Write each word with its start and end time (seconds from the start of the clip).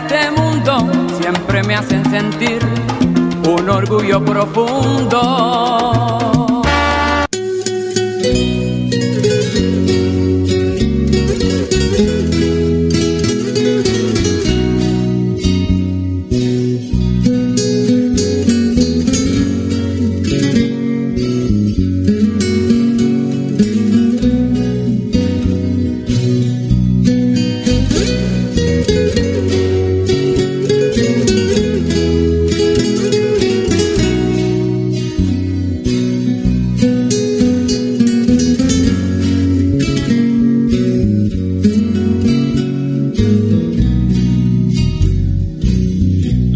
este 0.00 0.30
mundo 0.30 0.88
siempre 1.20 1.62
me 1.62 1.74
hacen 1.74 2.08
sentir 2.10 2.60
un 3.46 3.68
orgullo 3.68 4.24
profundo. 4.24 5.20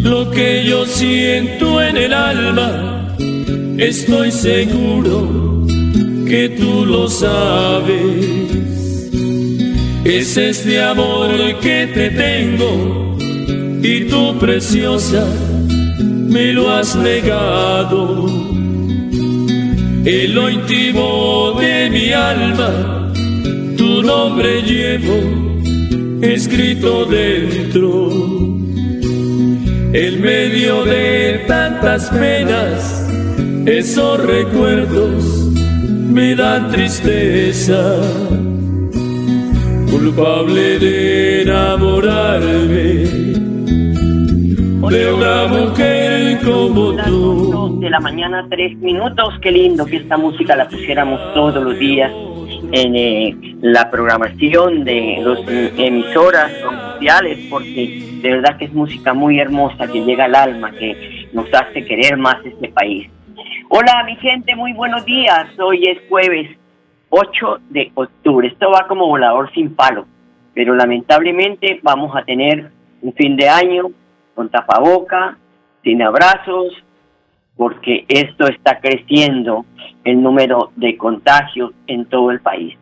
Lo 0.04 0.30
que 0.30 0.66
yo 0.66 0.84
siento 0.84 1.80
en 1.80 1.96
el 1.96 2.12
alma, 2.12 3.16
estoy 3.78 4.30
seguro 4.30 5.66
que 6.26 6.50
tú 6.50 6.84
lo 6.84 7.08
sabes. 7.08 8.52
Es 10.04 10.36
este 10.36 10.82
amor 10.82 11.30
que 11.62 11.86
te 11.94 12.10
tengo 12.10 13.16
y 13.82 14.04
tú 14.04 14.38
preciosa 14.38 15.26
me 15.98 16.52
lo 16.52 16.70
has 16.70 16.94
negado. 16.96 18.26
En 20.04 20.34
lo 20.34 20.50
íntimo 20.50 21.56
de 21.58 21.88
mi 21.88 22.12
alma, 22.12 23.10
tu 23.78 24.02
nombre 24.02 24.60
llevo 24.60 25.16
escrito 26.20 27.06
dentro. 27.06 28.53
En 29.96 30.20
medio 30.20 30.84
de 30.84 31.44
tantas 31.46 32.10
penas, 32.10 33.08
esos 33.64 34.26
recuerdos 34.26 35.52
me 36.10 36.34
dan 36.34 36.68
tristeza. 36.72 38.00
Culpable 39.88 40.80
de 40.80 41.42
enamorarme 41.42 43.04
de 44.90 45.14
una 45.14 45.46
mujer 45.46 46.40
como 46.44 46.96
tú. 46.96 47.78
De 47.80 47.88
la 47.88 48.00
mañana, 48.00 48.48
tres 48.50 48.76
minutos. 48.78 49.32
Qué 49.42 49.52
lindo 49.52 49.86
que 49.86 49.98
esta 49.98 50.16
música 50.16 50.56
la 50.56 50.68
pusiéramos 50.68 51.20
todos 51.34 51.62
los 51.62 51.78
días 51.78 52.10
en 52.72 52.96
eh, 52.96 53.36
la 53.60 53.90
programación 53.90 54.84
de 54.84 55.16
las 55.20 55.40
emisoras 55.78 56.52
sociales, 56.60 57.46
porque 57.50 58.02
de 58.22 58.30
verdad 58.30 58.56
que 58.56 58.66
es 58.66 58.72
música 58.72 59.14
muy 59.14 59.40
hermosa 59.40 59.86
que 59.86 60.04
llega 60.04 60.24
al 60.26 60.34
alma, 60.34 60.70
que 60.72 61.28
nos 61.32 61.52
hace 61.52 61.84
querer 61.84 62.16
más 62.16 62.36
este 62.44 62.68
país. 62.68 63.08
Hola, 63.68 64.04
mi 64.04 64.16
gente, 64.16 64.54
muy 64.54 64.72
buenos 64.72 65.04
días. 65.04 65.48
Hoy 65.58 65.84
es 65.84 65.98
jueves 66.08 66.56
8 67.08 67.58
de 67.70 67.90
octubre. 67.94 68.48
Esto 68.48 68.70
va 68.70 68.86
como 68.86 69.06
volador 69.06 69.52
sin 69.52 69.74
palo, 69.74 70.06
pero 70.54 70.74
lamentablemente 70.74 71.80
vamos 71.82 72.14
a 72.14 72.24
tener 72.24 72.70
un 73.02 73.12
fin 73.14 73.36
de 73.36 73.48
año 73.48 73.90
con 74.34 74.48
tapaboca, 74.48 75.38
sin 75.82 76.02
abrazos, 76.02 76.83
porque 77.56 78.04
esto 78.08 78.46
está 78.46 78.80
creciendo 78.80 79.64
el 80.04 80.22
número 80.22 80.72
de 80.76 80.96
contagios 80.96 81.72
en 81.86 82.04
todo 82.06 82.30
el 82.30 82.40
país. 82.40 82.76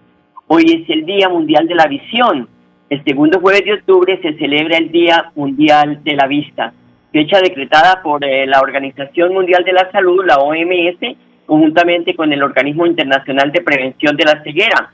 Hoy 0.47 0.65
es 0.65 0.91
el 0.91 1.05
Día 1.05 1.29
Mundial 1.29 1.67
de 1.67 1.75
la 1.75 1.87
Visión. 1.87 2.49
El 2.89 3.05
segundo 3.05 3.41
jueves 3.41 3.65
de 3.65 3.75
octubre 3.75 4.19
se 4.21 4.35
celebra 4.35 4.77
el 4.77 4.91
Día 4.91 5.31
Mundial 5.35 6.03
de 6.03 6.15
la 6.15 6.27
Vista, 6.27 6.73
fecha 7.11 7.39
decretada 7.41 8.03
por 8.03 8.25
eh, 8.25 8.47
la 8.47 8.61
Organización 8.61 9.33
Mundial 9.35 9.65
de 9.65 9.73
la 9.73 9.91
Salud, 9.91 10.25
la 10.27 10.37
OMS, 10.39 11.17
conjuntamente 11.47 12.15
con 12.15 12.33
el 12.33 12.43
Organismo 12.43 12.87
Internacional 12.87 13.53
de 13.53 13.63
Prevención 13.63 14.17
de 14.17 14.25
la 14.25 14.43
Ceguera. 14.43 14.93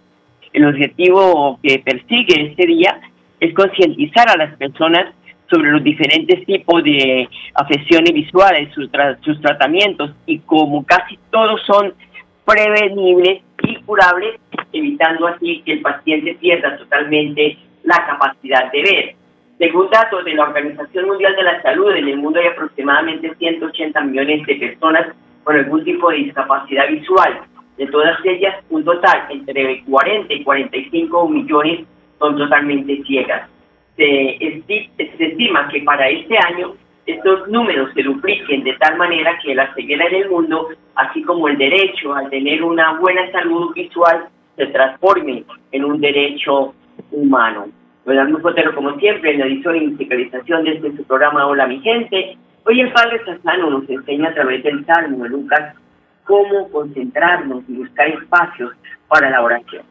El 0.53 0.67
objetivo 0.67 1.59
que 1.63 1.79
persigue 1.85 2.51
este 2.51 2.67
día 2.67 3.01
es 3.41 3.55
concientizar 3.55 4.29
a 4.29 4.37
las 4.37 4.57
personas 4.57 5.15
sobre 5.51 5.71
los 5.71 5.83
diferentes 5.83 6.45
tipos 6.47 6.83
de 6.85 7.29
afecciones 7.55 8.13
visuales, 8.13 8.73
sus, 8.75 8.91
tra- 8.91 9.19
sus 9.23 9.41
tratamientos 9.41 10.13
y 10.27 10.39
como 10.41 10.85
casi 10.85 11.19
todos 11.31 11.61
son 11.67 11.95
prevenibles 12.45 13.43
y 13.63 13.77
curables, 13.83 14.41
evitando 14.73 15.27
así 15.27 15.63
que 15.65 15.73
el 15.75 15.81
paciente 15.81 16.35
pierda 16.41 16.77
totalmente 16.77 17.59
la 17.85 18.07
capacidad 18.07 18.71
de 18.73 18.83
ver. 18.83 19.15
Según 19.59 19.91
datos 19.91 20.25
de 20.25 20.35
la 20.35 20.45
Organización 20.45 21.07
Mundial 21.07 21.35
de 21.35 21.43
la 21.43 21.61
Salud, 21.63 21.91
en 21.93 22.09
el 22.09 22.17
mundo 22.19 22.39
hay 22.41 22.47
aproximadamente 22.47 23.35
180 23.39 24.01
millones 24.03 24.47
de 24.47 24.55
personas 24.55 25.09
con 25.45 25.57
algún 25.57 25.85
tipo 25.85 26.11
de 26.11 26.19
discapacidad 26.19 26.89
visual. 26.89 27.41
De 27.77 27.87
todas 27.87 28.19
ellas, 28.25 28.55
un 28.71 28.85
total 28.85 29.27
entre 29.31 29.83
40 29.85 30.33
y 30.33 30.45
45 30.45 31.29
millones 31.29 31.81
son 32.19 32.37
totalmente 32.37 33.03
ciegas. 33.05 33.49
Se, 33.99 34.63
se 34.97 35.25
estima 35.27 35.69
que 35.69 35.83
para 35.83 36.09
este 36.09 36.39
año 36.39 36.75
estos 37.05 37.49
números 37.49 37.91
se 37.95 38.03
dupliquen 38.03 38.63
de 38.65 38.75
tal 38.75 38.97
manera 38.97 39.39
que 39.43 39.55
la 39.55 39.75
ceguera 39.75 40.07
en 40.07 40.15
el 40.15 40.31
mundo, 40.31 40.69
así 40.95 41.23
como 41.23 41.49
el 41.49 41.59
derecho 41.59 42.15
a 42.15 42.29
tener 42.31 42.63
una 42.63 42.99
buena 42.99 43.31
salud 43.33 43.75
visual, 43.75 44.29
se 44.57 44.67
transforme 44.67 45.45
en 45.73 45.85
un 45.85 46.01
derecho 46.01 46.75
humano. 47.11 47.69
Leonardo 48.05 48.39
Fotero, 48.41 48.75
como 48.75 48.99
siempre, 48.99 49.33
en 49.33 49.41
la 49.41 49.47
edición 49.47 49.77
y 49.77 49.87
musicalización 49.89 50.65
de 50.65 50.73
este 50.73 50.97
su 50.97 51.05
programa 51.05 51.47
Hola 51.47 51.67
mi 51.67 51.81
gente. 51.81 52.39
Hoy 52.65 52.81
el 52.81 52.93
Padre 52.93 53.25
Sassano 53.25 53.71
nos 53.71 53.89
enseña 53.89 54.31
a 54.31 54.35
través 54.35 54.63
del 54.63 54.85
Salmo 54.87 55.25
de 55.25 55.31
Lucas 55.31 55.75
cómo 56.25 56.71
concentrarnos 56.71 57.65
y 57.69 57.73
buscar 57.73 58.09
espacios 58.09 58.73
para 59.09 59.31
la 59.31 59.43
oración. 59.43 59.83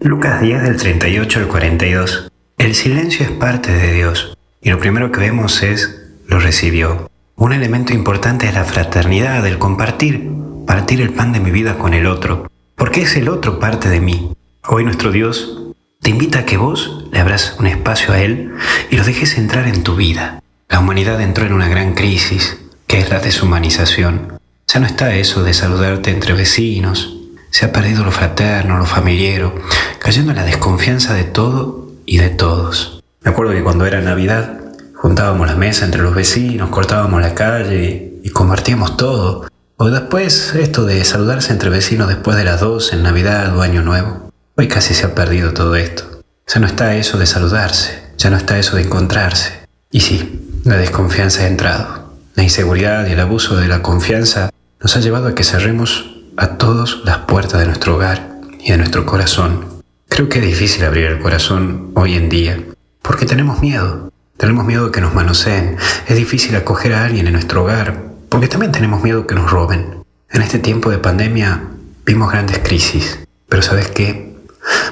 Lucas 0.00 0.40
10 0.40 0.62
del 0.62 0.76
38 0.76 1.40
al 1.40 1.48
42. 1.48 2.30
El 2.56 2.76
silencio 2.76 3.26
es 3.26 3.32
parte 3.32 3.72
de 3.72 3.92
Dios 3.92 4.38
y 4.62 4.70
lo 4.70 4.78
primero 4.78 5.10
que 5.10 5.18
vemos 5.18 5.60
es 5.64 6.02
lo 6.28 6.38
recibió. 6.38 7.10
Un 7.34 7.52
elemento 7.52 7.92
importante 7.92 8.46
es 8.46 8.54
la 8.54 8.62
fraternidad, 8.62 9.44
el 9.44 9.58
compartir, 9.58 10.30
partir 10.68 11.00
el 11.00 11.10
pan 11.10 11.32
de 11.32 11.40
mi 11.40 11.50
vida 11.50 11.78
con 11.78 11.94
el 11.94 12.06
otro, 12.06 12.48
porque 12.76 13.02
es 13.02 13.16
el 13.16 13.28
otro 13.28 13.58
parte 13.58 13.88
de 13.88 13.98
mí. 13.98 14.30
Hoy 14.68 14.84
nuestro 14.84 15.10
Dios 15.10 15.64
te 16.00 16.10
invita 16.10 16.40
a 16.40 16.44
que 16.44 16.58
vos 16.58 17.08
le 17.10 17.18
abras 17.18 17.56
un 17.58 17.66
espacio 17.66 18.14
a 18.14 18.20
Él 18.20 18.52
y 18.90 18.96
lo 18.96 19.02
dejes 19.02 19.36
entrar 19.36 19.66
en 19.66 19.82
tu 19.82 19.96
vida. 19.96 20.44
La 20.68 20.78
humanidad 20.78 21.20
entró 21.20 21.44
en 21.44 21.54
una 21.54 21.66
gran 21.66 21.94
crisis, 21.94 22.56
que 22.86 23.00
es 23.00 23.10
la 23.10 23.18
deshumanización. 23.18 24.38
Ya 24.72 24.78
no 24.78 24.86
está 24.86 25.12
eso 25.16 25.42
de 25.42 25.54
saludarte 25.54 26.12
entre 26.12 26.34
vecinos, 26.34 27.17
se 27.50 27.66
ha 27.66 27.72
perdido 27.72 28.04
lo 28.04 28.12
fraterno, 28.12 28.78
lo 28.78 28.86
familiero, 28.86 29.54
cayendo 29.98 30.32
en 30.32 30.38
la 30.38 30.44
desconfianza 30.44 31.14
de 31.14 31.24
todo 31.24 31.92
y 32.06 32.18
de 32.18 32.30
todos. 32.30 33.02
Me 33.22 33.30
acuerdo 33.30 33.52
que 33.52 33.62
cuando 33.62 33.86
era 33.86 34.00
Navidad 34.00 34.58
juntábamos 34.94 35.46
la 35.46 35.54
mesa 35.54 35.84
entre 35.84 36.02
los 36.02 36.14
vecinos, 36.14 36.70
cortábamos 36.70 37.20
la 37.20 37.34
calle 37.34 38.20
y, 38.22 38.30
compartíamos 38.30 38.96
todo. 38.96 39.46
O 39.76 39.90
después 39.90 40.54
esto 40.54 40.84
de 40.84 41.04
saludarse 41.04 41.52
entre 41.52 41.70
vecinos 41.70 42.08
después 42.08 42.36
de 42.36 42.44
las 42.44 42.60
dos 42.60 42.92
en 42.92 43.02
Navidad 43.02 43.56
o 43.56 43.62
Año 43.62 43.82
Nuevo. 43.82 44.30
Hoy 44.56 44.68
casi 44.68 44.94
se 44.94 45.06
ha 45.06 45.14
perdido 45.14 45.52
todo 45.54 45.76
esto. 45.76 46.22
Ya 46.46 46.60
no 46.60 46.66
está 46.66 46.94
eso 46.96 47.18
de 47.18 47.26
saludarse, 47.26 48.02
ya 48.18 48.28
no 48.30 48.36
está 48.36 48.58
eso 48.58 48.76
de 48.76 48.82
encontrarse. 48.82 49.52
Y 49.90 50.00
sí, 50.00 50.60
la 50.64 50.76
desconfianza 50.76 51.42
ha 51.42 51.46
entrado. 51.46 52.12
La 52.34 52.42
inseguridad 52.42 53.06
y 53.06 53.12
el 53.12 53.20
abuso 53.20 53.56
de 53.56 53.68
la 53.68 53.82
confianza 53.82 54.50
nos 54.80 54.96
ha 54.96 55.00
llevado 55.00 55.28
a 55.28 55.34
que 55.34 55.44
cerremos 55.44 56.17
a 56.38 56.56
todos 56.56 57.02
las 57.04 57.18
puertas 57.18 57.58
de 57.58 57.66
nuestro 57.66 57.96
hogar 57.96 58.38
y 58.60 58.70
de 58.70 58.76
nuestro 58.76 59.04
corazón. 59.04 59.82
Creo 60.08 60.28
que 60.28 60.38
es 60.38 60.46
difícil 60.46 60.84
abrir 60.84 61.06
el 61.06 61.18
corazón 61.18 61.90
hoy 61.94 62.14
en 62.14 62.28
día, 62.28 62.62
porque 63.02 63.26
tenemos 63.26 63.60
miedo. 63.60 64.12
Tenemos 64.36 64.64
miedo 64.64 64.86
de 64.86 64.92
que 64.92 65.00
nos 65.00 65.14
manoseen. 65.14 65.76
Es 66.06 66.16
difícil 66.16 66.54
acoger 66.54 66.94
a 66.94 67.04
alguien 67.04 67.26
en 67.26 67.32
nuestro 67.32 67.64
hogar, 67.64 68.04
porque 68.28 68.46
también 68.46 68.70
tenemos 68.70 69.02
miedo 69.02 69.26
que 69.26 69.34
nos 69.34 69.50
roben. 69.50 70.04
En 70.30 70.42
este 70.42 70.60
tiempo 70.60 70.90
de 70.90 70.98
pandemia 70.98 71.64
vimos 72.06 72.30
grandes 72.30 72.60
crisis, 72.60 73.18
pero 73.48 73.62
¿sabes 73.62 73.88
qué? 73.88 74.36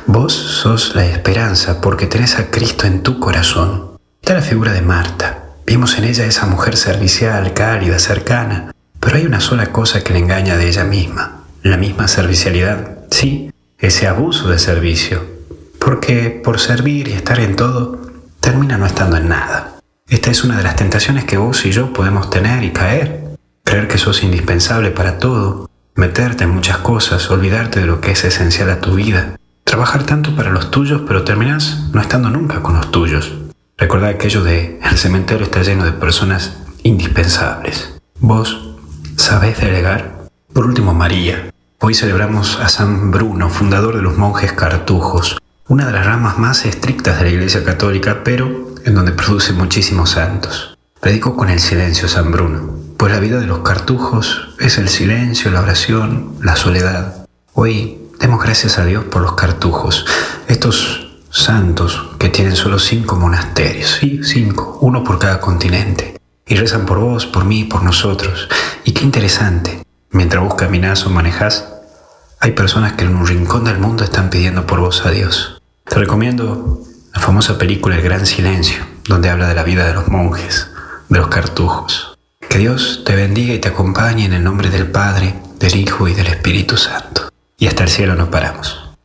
Vos 0.07 0.33
sos 0.33 0.97
la 0.97 1.07
esperanza 1.07 1.81
porque 1.81 2.07
tenés 2.07 2.41
a 2.41 2.51
Cristo 2.51 2.89
en 2.89 3.05
tu 3.05 3.21
corazón. 3.21 3.99
Está 4.21 4.35
la 4.35 4.43
figura 4.43 4.73
de 4.73 4.83
Marta. 4.83 5.45
Vimos 5.65 5.97
en 5.97 6.05
ella 6.05 6.27
esa 6.27 6.47
mujer 6.47 6.77
servicial, 6.77 7.55
cálida, 7.55 8.01
cercana, 8.01 8.73
pero 9.07 9.19
hay 9.19 9.27
una 9.27 9.39
sola 9.39 9.67
cosa 9.67 10.03
que 10.03 10.13
le 10.13 10.19
engaña 10.19 10.57
de 10.57 10.67
ella 10.69 10.83
misma, 10.83 11.36
la 11.71 11.77
misma 11.77 12.09
servicialidad. 12.09 12.99
Sí, 13.11 13.51
ese 13.79 14.07
abuso 14.07 14.49
de 14.49 14.59
servicio, 14.59 15.25
porque 15.79 16.41
por 16.43 16.61
servir 16.61 17.09
y 17.09 17.13
estar 17.13 17.41
en 17.41 17.57
todo, 17.57 18.01
termina 18.41 18.79
no 18.79 18.87
estando 18.87 19.17
en 19.17 19.29
nada. 19.29 19.77
Esta 20.09 20.31
es 20.31 20.45
una 20.45 20.57
de 20.59 20.63
las 20.63 20.77
tentaciones 20.77 21.25
que 21.25 21.37
vos 21.37 21.67
y 21.67 21.73
yo 21.73 21.93
podemos 21.93 22.31
tener 22.31 22.63
y 22.63 22.71
caer. 22.71 23.37
Creer 23.65 23.89
que 23.89 23.99
sos 23.99 24.23
indispensable 24.23 24.93
para 24.93 25.19
todo, 25.19 25.69
meterte 25.97 26.45
en 26.45 26.51
muchas 26.51 26.79
cosas, 26.79 27.31
olvidarte 27.31 27.81
de 27.81 27.87
lo 27.87 28.01
que 28.01 28.13
es 28.13 28.25
esencial 28.25 28.71
a 28.71 28.81
tu 28.81 28.95
vida, 28.95 29.37
trabajar 29.65 30.05
tanto 30.05 30.37
para 30.37 30.51
los 30.51 30.71
tuyos, 30.71 31.03
pero 31.09 31.25
terminás 31.25 31.89
no 31.93 32.01
estando 32.01 32.31
nunca 32.31 32.63
con 32.63 32.77
los 32.77 32.93
tuyos. 32.93 33.35
Recordad 33.77 34.11
aquello 34.11 34.45
de 34.45 34.79
el 34.89 34.97
cementerio 34.97 35.47
está 35.47 35.63
lleno 35.63 35.85
de 35.85 35.93
personas 35.93 36.59
indispensables. 36.85 37.95
¿Vos 38.21 38.77
sabés 39.17 39.61
delegar? 39.61 40.29
Por 40.53 40.67
último, 40.67 40.95
María, 40.95 41.51
Hoy 41.79 41.95
celebramos 41.95 42.59
a 42.59 42.71
San 42.71 43.11
Bruno, 43.11 43.51
fundador 43.51 43.97
de 43.97 44.03
los 44.03 44.17
monjes 44.17 44.53
cartujos, 44.53 45.37
una 45.69 45.87
de 45.87 45.93
las 45.93 46.07
ramas 46.07 46.39
más 46.39 46.65
estrictas 46.65 47.19
de 47.19 47.25
la 47.25 47.31
Iglesia 47.31 47.65
Católica, 47.65 48.23
pero 48.25 48.75
en 48.87 48.95
donde 48.95 49.13
produce 49.13 49.53
muchísimos 49.53 50.11
santos. 50.11 50.79
Predico 51.01 51.37
con 51.37 51.51
el 51.51 51.61
silencio 51.61 52.09
San 52.09 52.33
Bruno, 52.33 52.77
pues 52.97 53.13
la 53.13 53.21
vida 53.21 53.39
de 53.39 53.47
los 53.47 53.59
cartujos 53.59 54.55
es 54.59 54.79
el 54.79 54.89
silencio, 54.89 55.51
la 55.51 55.61
oración, 55.61 56.37
la 56.41 56.57
soledad. 56.57 57.27
Hoy 57.53 57.99
demos 58.21 58.43
gracias 58.43 58.79
a 58.79 58.87
Dios 58.87 59.05
por 59.05 59.21
los 59.21 59.35
cartujos, 59.35 60.07
estos 60.49 61.19
santos 61.29 62.09
que 62.19 62.31
tienen 62.31 62.57
solo 62.57 62.79
cinco 62.79 63.17
monasterios, 63.17 63.99
sí, 64.01 64.23
cinco, 64.25 64.79
uno 64.81 65.05
por 65.05 65.19
cada 65.19 65.41
continente, 65.41 66.19
y 66.47 66.57
rezan 66.57 66.87
por 66.87 67.01
vos, 67.01 67.27
por 67.27 67.45
mí, 67.45 67.65
por 67.65 67.83
nosotros. 67.83 68.49
Y 68.85 68.93
qué 68.93 69.05
interesante, 69.05 69.86
Mientras 70.17 70.43
vos 70.43 70.55
caminás 70.55 71.07
o 71.07 71.11
manejás, 71.11 71.71
hay 72.41 72.53
personas 72.53 72.95
que 72.95 73.05
en 73.05 73.15
un 73.15 73.27
rincón 73.27 73.67
del 73.67 73.77
mundo 73.77 74.03
están 74.03 74.31
pidiendo 74.31 74.67
por 74.67 74.81
vos 74.81 75.05
a 75.05 75.11
Dios. 75.11 75.61
Te 75.85 75.97
recomiendo 75.97 76.79
la 77.15 77.21
famosa 77.21 77.59
película 77.59 77.97
El 77.97 78.03
Gran 78.03 78.25
Silencio, 78.25 78.83
donde 79.07 79.29
habla 79.29 79.47
de 79.47 79.55
la 79.55 79.63
vida 79.63 79.87
de 79.87 79.93
los 79.93 80.09
monjes, 80.09 80.75
de 81.11 81.19
los 81.19 81.29
cartujos. 81.29 82.17
Que 82.49 82.57
Dios 82.57 83.05
te 83.05 83.15
bendiga 83.15 83.53
y 83.53 83.61
te 83.61 83.69
acompañe 83.69 84.25
en 84.25 84.33
el 84.33 84.43
nombre 84.43 84.71
del 84.71 84.91
Padre, 84.91 85.35
del 85.61 85.77
Hijo 85.79 86.09
y 86.09 86.15
del 86.15 86.29
Espíritu 86.29 86.79
Santo. 86.79 87.29
Y 87.59 87.67
hasta 87.67 87.83
el 87.83 87.91
cielo 87.91 88.15
no 88.15 88.31
paramos. 88.31 88.97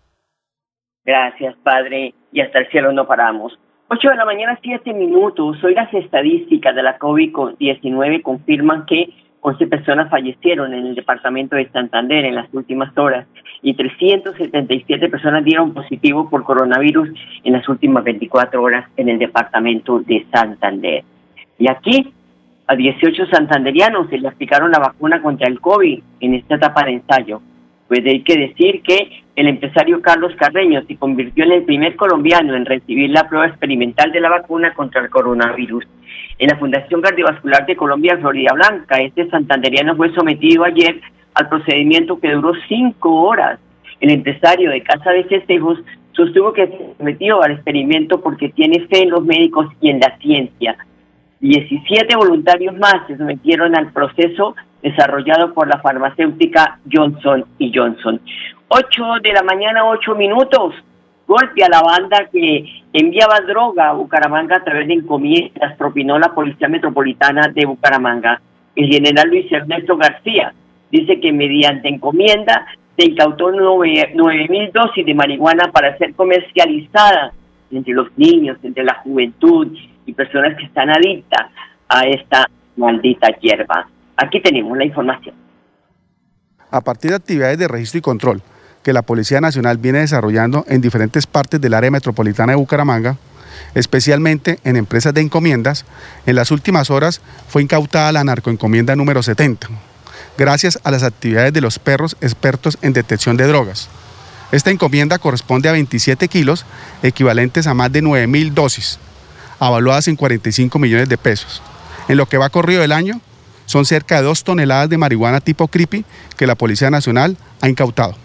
Gracias, 1.03 1.55
Padre, 1.61 2.13
y 2.31 2.39
hasta 2.39 2.59
el 2.59 2.69
cielo 2.69 2.93
no 2.93 3.05
paramos. 3.05 3.59
8 3.89 4.09
de 4.11 4.15
la 4.15 4.23
mañana, 4.23 4.57
7 4.63 4.93
minutos. 4.93 5.61
Hoy 5.61 5.75
las 5.75 5.93
estadísticas 5.93 6.73
de 6.73 6.83
la 6.83 6.97
COVID-19 6.97 8.21
confirman 8.21 8.85
que 8.85 9.09
11 9.41 9.67
personas 9.67 10.09
fallecieron 10.09 10.73
en 10.73 10.85
el 10.85 10.95
departamento 10.95 11.55
de 11.55 11.67
Santander 11.69 12.25
en 12.25 12.35
las 12.35 12.47
últimas 12.53 12.95
horas 12.97 13.27
y 13.63 13.73
377 13.73 15.09
personas 15.09 15.43
dieron 15.43 15.73
positivo 15.73 16.29
por 16.29 16.43
coronavirus 16.43 17.09
en 17.43 17.53
las 17.53 17.67
últimas 17.67 18.03
24 18.03 18.61
horas 18.61 18.88
en 18.97 19.09
el 19.09 19.19
departamento 19.19 19.99
de 19.99 20.25
Santander. 20.31 21.03
Y 21.57 21.69
aquí 21.69 22.13
a 22.67 22.75
18 22.75 23.25
santanderianos 23.27 24.09
se 24.09 24.19
le 24.19 24.27
aplicaron 24.27 24.71
la 24.71 24.79
vacuna 24.79 25.21
contra 25.21 25.47
el 25.47 25.59
COVID 25.59 26.01
en 26.19 26.33
esta 26.35 26.55
etapa 26.55 26.85
de 26.85 26.93
ensayo. 26.93 27.41
Pues 27.91 28.05
hay 28.05 28.21
que 28.21 28.38
decir 28.38 28.81
que 28.83 29.21
el 29.35 29.49
empresario 29.49 30.01
Carlos 30.01 30.31
Carreño 30.38 30.81
se 30.88 30.95
convirtió 30.95 31.43
en 31.43 31.51
el 31.51 31.63
primer 31.63 31.97
colombiano 31.97 32.55
en 32.55 32.65
recibir 32.65 33.09
la 33.09 33.27
prueba 33.27 33.47
experimental 33.47 34.13
de 34.13 34.21
la 34.21 34.29
vacuna 34.29 34.73
contra 34.73 35.01
el 35.01 35.09
coronavirus 35.09 35.85
en 36.39 36.47
la 36.47 36.55
Fundación 36.55 37.01
Cardiovascular 37.01 37.65
de 37.65 37.75
Colombia, 37.75 38.17
Florida 38.17 38.53
Blanca. 38.53 39.01
Este 39.01 39.29
santanderiano 39.29 39.97
fue 39.97 40.09
sometido 40.13 40.63
ayer 40.63 41.01
al 41.33 41.49
procedimiento 41.49 42.17
que 42.17 42.31
duró 42.31 42.53
cinco 42.69 43.23
horas. 43.23 43.59
El 43.99 44.11
empresario 44.11 44.69
de 44.69 44.83
Casa 44.83 45.11
de 45.11 45.25
Festejos 45.25 45.77
sostuvo 46.13 46.53
que 46.53 46.67
se 46.67 46.95
sometió 46.97 47.43
al 47.43 47.51
experimento 47.51 48.21
porque 48.21 48.47
tiene 48.47 48.88
fe 48.88 49.03
en 49.03 49.09
los 49.09 49.25
médicos 49.25 49.67
y 49.81 49.89
en 49.89 49.99
la 49.99 50.17
ciencia. 50.19 50.77
17 51.41 52.15
voluntarios 52.15 52.73
más 52.77 53.05
se 53.07 53.17
sometieron 53.17 53.77
al 53.77 53.91
proceso 53.91 54.55
desarrollado 54.81 55.53
por 55.53 55.67
la 55.67 55.79
farmacéutica 55.79 56.79
Johnson 56.91 57.45
y 57.57 57.71
Johnson. 57.73 58.19
8 58.67 59.03
de 59.21 59.33
la 59.33 59.43
mañana, 59.43 59.85
8 59.85 60.15
minutos 60.15 60.75
golpe 61.31 61.63
a 61.63 61.69
la 61.69 61.81
banda 61.81 62.27
que 62.29 62.65
enviaba 62.91 63.39
droga 63.47 63.89
a 63.89 63.93
Bucaramanga 63.93 64.57
a 64.57 64.63
través 64.65 64.87
de 64.87 64.95
encomiendas, 64.95 65.77
propinó 65.77 66.19
la 66.19 66.33
Policía 66.33 66.67
Metropolitana 66.67 67.47
de 67.47 67.65
Bucaramanga. 67.65 68.41
El 68.75 68.89
general 68.89 69.29
Luis 69.29 69.49
Ernesto 69.49 69.95
García 69.95 70.53
dice 70.91 71.21
que 71.21 71.31
mediante 71.31 71.87
encomienda 71.87 72.65
se 72.97 73.09
incautó 73.09 73.49
nueve 73.49 74.47
mil 74.49 74.71
dosis 74.73 75.05
de 75.05 75.13
marihuana 75.13 75.71
para 75.71 75.97
ser 75.97 76.13
comercializada 76.15 77.31
entre 77.71 77.93
los 77.93 78.09
niños, 78.17 78.57
entre 78.63 78.83
la 78.83 78.95
juventud 78.95 79.67
y 80.05 80.11
personas 80.11 80.57
que 80.57 80.65
están 80.65 80.89
adictas 80.89 81.47
a 81.87 82.07
esta 82.07 82.49
maldita 82.75 83.29
hierba. 83.39 83.87
Aquí 84.21 84.39
tenemos 84.39 84.77
la 84.77 84.85
información. 84.85 85.33
A 86.69 86.81
partir 86.81 87.09
de 87.09 87.18
actividades 87.18 87.57
de 87.57 87.68
registro 87.68 87.97
y 87.97 88.01
control, 88.01 88.44
que 88.83 88.94
la 88.94 89.01
Policía 89.01 89.41
Nacional 89.41 89.77
viene 89.77 90.00
desarrollando 90.00 90.63
en 90.67 90.79
diferentes 90.79 91.25
partes 91.25 91.60
del 91.60 91.74
área 91.74 91.89
metropolitana 91.89 92.51
de 92.51 92.57
Bucaramanga, 92.57 93.17
especialmente 93.74 94.60
en 94.63 94.75
empresas 94.75 95.15
de 95.15 95.22
encomiendas, 95.22 95.86
en 96.27 96.36
las 96.36 96.51
últimas 96.51 96.91
horas 96.91 97.19
fue 97.48 97.63
incautada 97.63 98.12
la 98.12 98.24
narcoencomienda 98.24 98.95
número 98.95 99.24
70, 99.24 99.67
gracias 100.38 100.79
a 100.84 100.91
las 100.91 101.01
actividades 101.01 101.53
de 101.53 101.62
los 101.62 101.79
perros 101.79 102.15
expertos 102.22 102.77
en 102.84 102.93
detección 102.93 103.38
de 103.38 103.48
drogas. 103.48 103.89
Esta 104.51 104.69
encomienda 104.69 105.17
corresponde 105.17 105.67
a 105.67 105.72
27 105.72 106.27
kilos, 106.27 106.65
equivalentes 107.01 107.65
a 107.65 107.74
más 107.74 107.91
de 107.91 108.03
9 108.03 108.27
mil 108.27 108.53
dosis, 108.53 109.00
avaluadas 109.60 110.07
en 110.07 110.15
45 110.15 110.77
millones 110.77 111.10
de 111.10 111.17
pesos. 111.17 111.62
En 112.07 112.17
lo 112.17 112.27
que 112.27 112.38
va 112.38 112.50
corrido 112.50 112.84
el 112.84 112.91
año, 112.91 113.19
son 113.71 113.85
cerca 113.85 114.17
de 114.17 114.23
2 114.23 114.43
toneladas 114.43 114.89
de 114.89 114.97
marihuana 114.97 115.39
tipo 115.39 115.67
creepy 115.67 116.03
que 116.37 116.47
la 116.47 116.55
Policía 116.55 116.89
Nacional 116.89 117.37
ha 117.61 117.69
incautado 117.69 118.15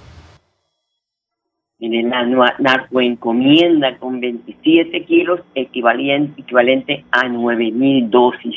en 1.79 2.11
la 2.11 2.55
narcoencomienda 2.59 3.99
con 3.99 4.21
27 4.21 5.05
kilos, 5.05 5.41
equivalente, 5.55 6.41
equivalente 6.41 7.05
a 7.11 7.29
9 7.29 7.71
mil 7.73 8.11
dosis. 8.11 8.57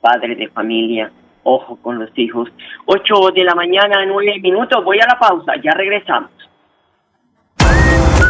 Padre 0.00 0.36
de 0.36 0.48
familia, 0.48 1.10
ojo 1.42 1.76
con 1.76 1.98
los 1.98 2.10
hijos. 2.16 2.48
8 2.86 3.14
de 3.34 3.44
la 3.44 3.54
mañana, 3.54 4.04
9 4.06 4.40
minutos, 4.40 4.84
voy 4.84 4.98
a 5.00 5.06
la 5.06 5.18
pausa, 5.18 5.54
ya 5.62 5.72
regresamos. 5.72 6.30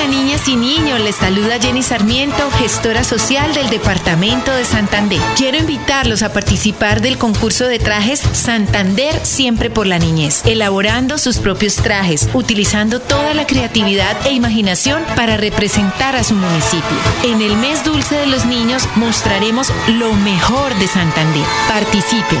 Hola, 0.00 0.08
niñas 0.08 0.48
y 0.48 0.56
niños. 0.56 0.98
Les 1.00 1.16
saluda 1.16 1.58
Jenny 1.60 1.82
Sarmiento, 1.82 2.50
gestora 2.52 3.04
social 3.04 3.52
del 3.52 3.68
Departamento 3.68 4.50
de 4.50 4.64
Santander. 4.64 5.20
Quiero 5.36 5.58
invitarlos 5.58 6.22
a 6.22 6.32
participar 6.32 7.02
del 7.02 7.18
concurso 7.18 7.66
de 7.66 7.78
trajes 7.78 8.20
Santander 8.20 9.14
siempre 9.26 9.68
por 9.68 9.86
la 9.86 9.98
niñez, 9.98 10.42
elaborando 10.46 11.18
sus 11.18 11.36
propios 11.36 11.76
trajes, 11.76 12.30
utilizando 12.32 13.00
toda 13.00 13.34
la 13.34 13.46
creatividad 13.46 14.16
e 14.26 14.32
imaginación 14.32 15.02
para 15.16 15.36
representar 15.36 16.16
a 16.16 16.24
su 16.24 16.34
municipio. 16.34 16.96
En 17.24 17.42
el 17.42 17.56
mes 17.58 17.84
dulce 17.84 18.14
de 18.14 18.26
los 18.26 18.46
niños 18.46 18.88
mostraremos 18.96 19.70
lo 19.88 20.14
mejor 20.14 20.74
de 20.76 20.86
Santander. 20.86 21.44
Participen. 21.68 22.40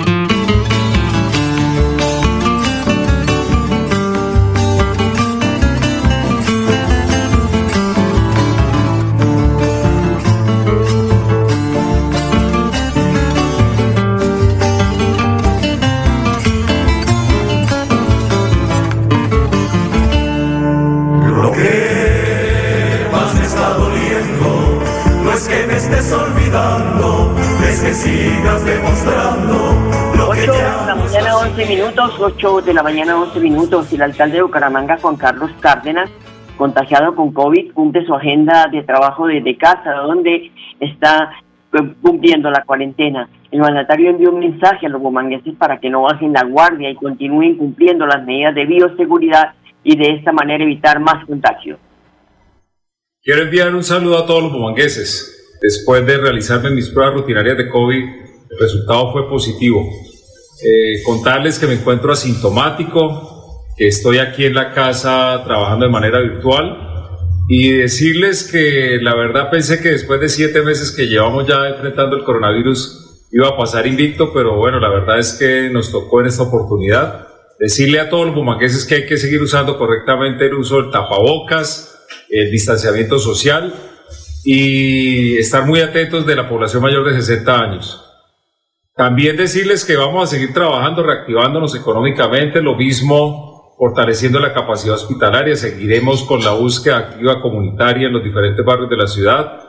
8 32.21 32.61
de 32.61 32.73
la 32.73 32.83
mañana 32.83 33.19
11 33.19 33.39
minutos. 33.39 33.91
El 33.91 34.03
alcalde 34.03 34.37
de 34.37 34.43
Bucaramanga, 34.43 34.97
Juan 35.01 35.15
Carlos 35.15 35.49
Cárdenas, 35.59 36.09
contagiado 36.55 37.15
con 37.15 37.33
COVID, 37.33 37.73
cumple 37.73 38.05
su 38.05 38.13
agenda 38.13 38.67
de 38.71 38.83
trabajo 38.83 39.25
desde 39.25 39.57
casa, 39.57 39.93
donde 39.93 40.51
está 40.79 41.31
eh, 41.73 41.93
cumpliendo 41.99 42.51
la 42.51 42.63
cuarentena. 42.63 43.27
El 43.49 43.61
mandatario 43.61 44.11
envió 44.11 44.29
un 44.29 44.39
mensaje 44.39 44.85
a 44.85 44.89
los 44.89 45.01
bumangueses 45.01 45.55
para 45.55 45.79
que 45.79 45.89
no 45.89 46.03
bajen 46.03 46.33
la 46.33 46.43
guardia 46.43 46.91
y 46.91 46.95
continúen 46.95 47.57
cumpliendo 47.57 48.05
las 48.05 48.23
medidas 48.23 48.53
de 48.53 48.65
bioseguridad 48.65 49.53
y 49.83 49.97
de 49.97 50.13
esta 50.13 50.31
manera 50.31 50.63
evitar 50.63 50.99
más 50.99 51.25
contagios. 51.25 51.79
Quiero 53.23 53.41
enviar 53.41 53.73
un 53.73 53.83
saludo 53.83 54.19
a 54.19 54.27
todos 54.27 54.43
los 54.43 54.53
bumangueses. 54.53 55.57
Después 55.59 56.05
de 56.05 56.17
realizarme 56.17 56.69
mis 56.69 56.89
pruebas 56.89 57.15
rutinarias 57.15 57.57
de 57.57 57.67
COVID, 57.67 58.03
el 58.51 58.59
resultado 58.59 59.11
fue 59.11 59.27
positivo. 59.27 59.83
Eh, 60.63 61.01
contarles 61.03 61.57
que 61.57 61.65
me 61.65 61.73
encuentro 61.73 62.11
asintomático, 62.11 63.65
que 63.75 63.87
estoy 63.87 64.19
aquí 64.19 64.45
en 64.45 64.53
la 64.53 64.73
casa 64.73 65.41
trabajando 65.43 65.85
de 65.85 65.91
manera 65.91 66.19
virtual 66.19 66.77
y 67.47 67.71
decirles 67.71 68.43
que 68.43 68.99
la 69.01 69.15
verdad 69.15 69.49
pensé 69.49 69.81
que 69.81 69.89
después 69.89 70.21
de 70.21 70.29
siete 70.29 70.61
meses 70.61 70.91
que 70.91 71.07
llevamos 71.07 71.47
ya 71.47 71.67
enfrentando 71.67 72.15
el 72.15 72.23
coronavirus 72.23 73.27
iba 73.31 73.47
a 73.47 73.57
pasar 73.57 73.87
invicto, 73.87 74.31
pero 74.33 74.55
bueno, 74.55 74.79
la 74.79 74.89
verdad 74.89 75.17
es 75.17 75.33
que 75.33 75.69
nos 75.71 75.91
tocó 75.91 76.21
en 76.21 76.27
esta 76.27 76.43
oportunidad 76.43 77.27
decirle 77.59 77.99
a 77.99 78.09
todos 78.09 78.27
los 78.27 78.35
bumangueses 78.35 78.85
que 78.85 78.95
hay 78.95 79.05
que 79.05 79.17
seguir 79.17 79.41
usando 79.41 79.77
correctamente 79.77 80.45
el 80.45 80.53
uso 80.53 80.81
del 80.81 80.91
tapabocas, 80.91 82.05
el 82.29 82.51
distanciamiento 82.51 83.19
social 83.19 83.73
y 84.43 85.37
estar 85.37 85.65
muy 85.65 85.81
atentos 85.81 86.25
de 86.25 86.35
la 86.35 86.47
población 86.47 86.81
mayor 86.83 87.05
de 87.05 87.19
60 87.19 87.59
años. 87.59 88.10
También 88.95 89.37
decirles 89.37 89.85
que 89.85 89.95
vamos 89.95 90.23
a 90.23 90.35
seguir 90.35 90.53
trabajando, 90.53 91.03
reactivándonos 91.03 91.75
económicamente, 91.75 92.61
lo 92.61 92.75
mismo 92.75 93.73
fortaleciendo 93.77 94.39
la 94.39 94.53
capacidad 94.53 94.95
hospitalaria, 94.95 95.55
seguiremos 95.55 96.23
con 96.23 96.43
la 96.43 96.51
búsqueda 96.51 96.97
activa 96.97 97.41
comunitaria 97.41 98.07
en 98.07 98.13
los 98.13 98.23
diferentes 98.23 98.63
barrios 98.63 98.89
de 98.89 98.97
la 98.97 99.07
ciudad, 99.07 99.59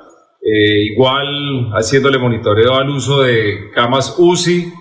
eh, 0.43 0.83
igual 0.93 1.71
haciéndole 1.73 2.19
monitoreo 2.19 2.75
al 2.75 2.91
uso 2.91 3.23
de 3.23 3.71
camas 3.73 4.17
UCI 4.19 4.73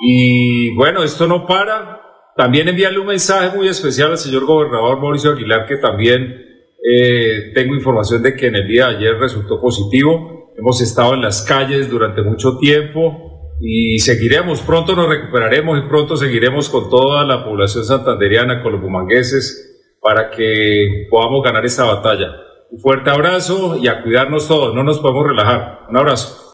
y 0.00 0.74
bueno, 0.74 1.02
esto 1.02 1.26
no 1.26 1.46
para. 1.46 2.00
También 2.34 2.68
enviarle 2.68 2.98
un 2.98 3.06
mensaje 3.06 3.56
muy 3.56 3.68
especial 3.68 4.10
al 4.10 4.18
señor 4.18 4.44
gobernador 4.46 5.00
Mauricio 5.00 5.32
Aguilar, 5.32 5.66
que 5.66 5.76
también 5.76 6.34
eh, 6.92 7.52
tengo 7.54 7.74
información 7.74 8.22
de 8.22 8.34
que 8.34 8.48
en 8.48 8.56
el 8.56 8.66
día 8.66 8.88
de 8.88 8.96
ayer 8.96 9.18
resultó 9.18 9.60
positivo. 9.60 10.52
Hemos 10.58 10.80
estado 10.80 11.14
en 11.14 11.22
las 11.22 11.42
calles 11.42 11.88
durante 11.88 12.22
mucho 12.22 12.58
tiempo 12.58 13.35
y 13.60 13.98
seguiremos. 13.98 14.62
Pronto 14.62 14.94
nos 14.94 15.08
recuperaremos 15.08 15.78
y 15.78 15.88
pronto 15.88 16.16
seguiremos 16.16 16.68
con 16.68 16.90
toda 16.90 17.24
la 17.24 17.44
población 17.44 17.84
santanderiana, 17.84 18.62
con 18.62 18.72
los 18.72 18.80
bumangueses, 18.80 19.98
para 20.00 20.30
que 20.30 21.06
podamos 21.10 21.42
ganar 21.42 21.64
esta 21.64 21.84
batalla. 21.84 22.28
Un 22.70 22.78
fuerte 22.80 23.10
abrazo 23.10 23.78
y 23.80 23.88
a 23.88 24.02
cuidarnos 24.02 24.48
todos. 24.48 24.74
No 24.74 24.82
nos 24.82 24.98
podemos 25.00 25.26
relajar. 25.26 25.80
Un 25.88 25.96
abrazo. 25.96 26.46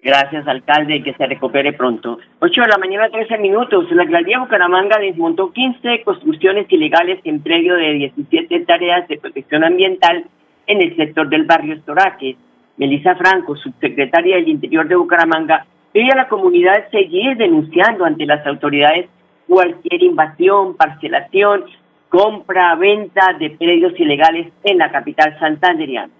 Gracias, 0.00 0.46
alcalde, 0.46 1.02
que 1.02 1.12
se 1.14 1.26
recupere 1.26 1.72
pronto. 1.72 2.18
8 2.38 2.60
de 2.62 2.68
la 2.68 2.78
mañana, 2.78 3.10
13 3.10 3.38
minutos. 3.38 3.90
La 3.90 4.02
alcaldía 4.02 4.38
Bucaramanga 4.38 4.98
desmontó 4.98 5.52
15 5.52 6.02
construcciones 6.04 6.66
ilegales 6.70 7.20
en 7.24 7.42
predio 7.42 7.74
de 7.74 7.92
17 7.94 8.60
tareas 8.60 9.08
de 9.08 9.18
protección 9.18 9.64
ambiental 9.64 10.24
en 10.66 10.82
el 10.82 10.96
sector 10.96 11.28
del 11.28 11.44
barrio 11.44 11.74
Estoraques. 11.74 12.36
Melissa 12.76 13.16
Franco, 13.16 13.56
subsecretaria 13.56 14.36
del 14.36 14.48
Interior 14.48 14.86
de 14.86 14.94
Bucaramanga, 14.94 15.66
pide 15.98 16.12
a 16.12 16.16
la 16.16 16.28
comunidad 16.28 16.88
seguir 16.92 17.36
denunciando 17.36 18.04
ante 18.04 18.24
las 18.24 18.46
autoridades 18.46 19.10
cualquier 19.48 20.00
invasión, 20.00 20.76
parcelación, 20.76 21.64
compra, 22.08 22.76
venta 22.76 23.32
de 23.36 23.50
predios 23.50 23.98
ilegales 23.98 24.52
en 24.62 24.78
la 24.78 24.92
capital 24.92 25.36
santanderiana. 25.40 26.12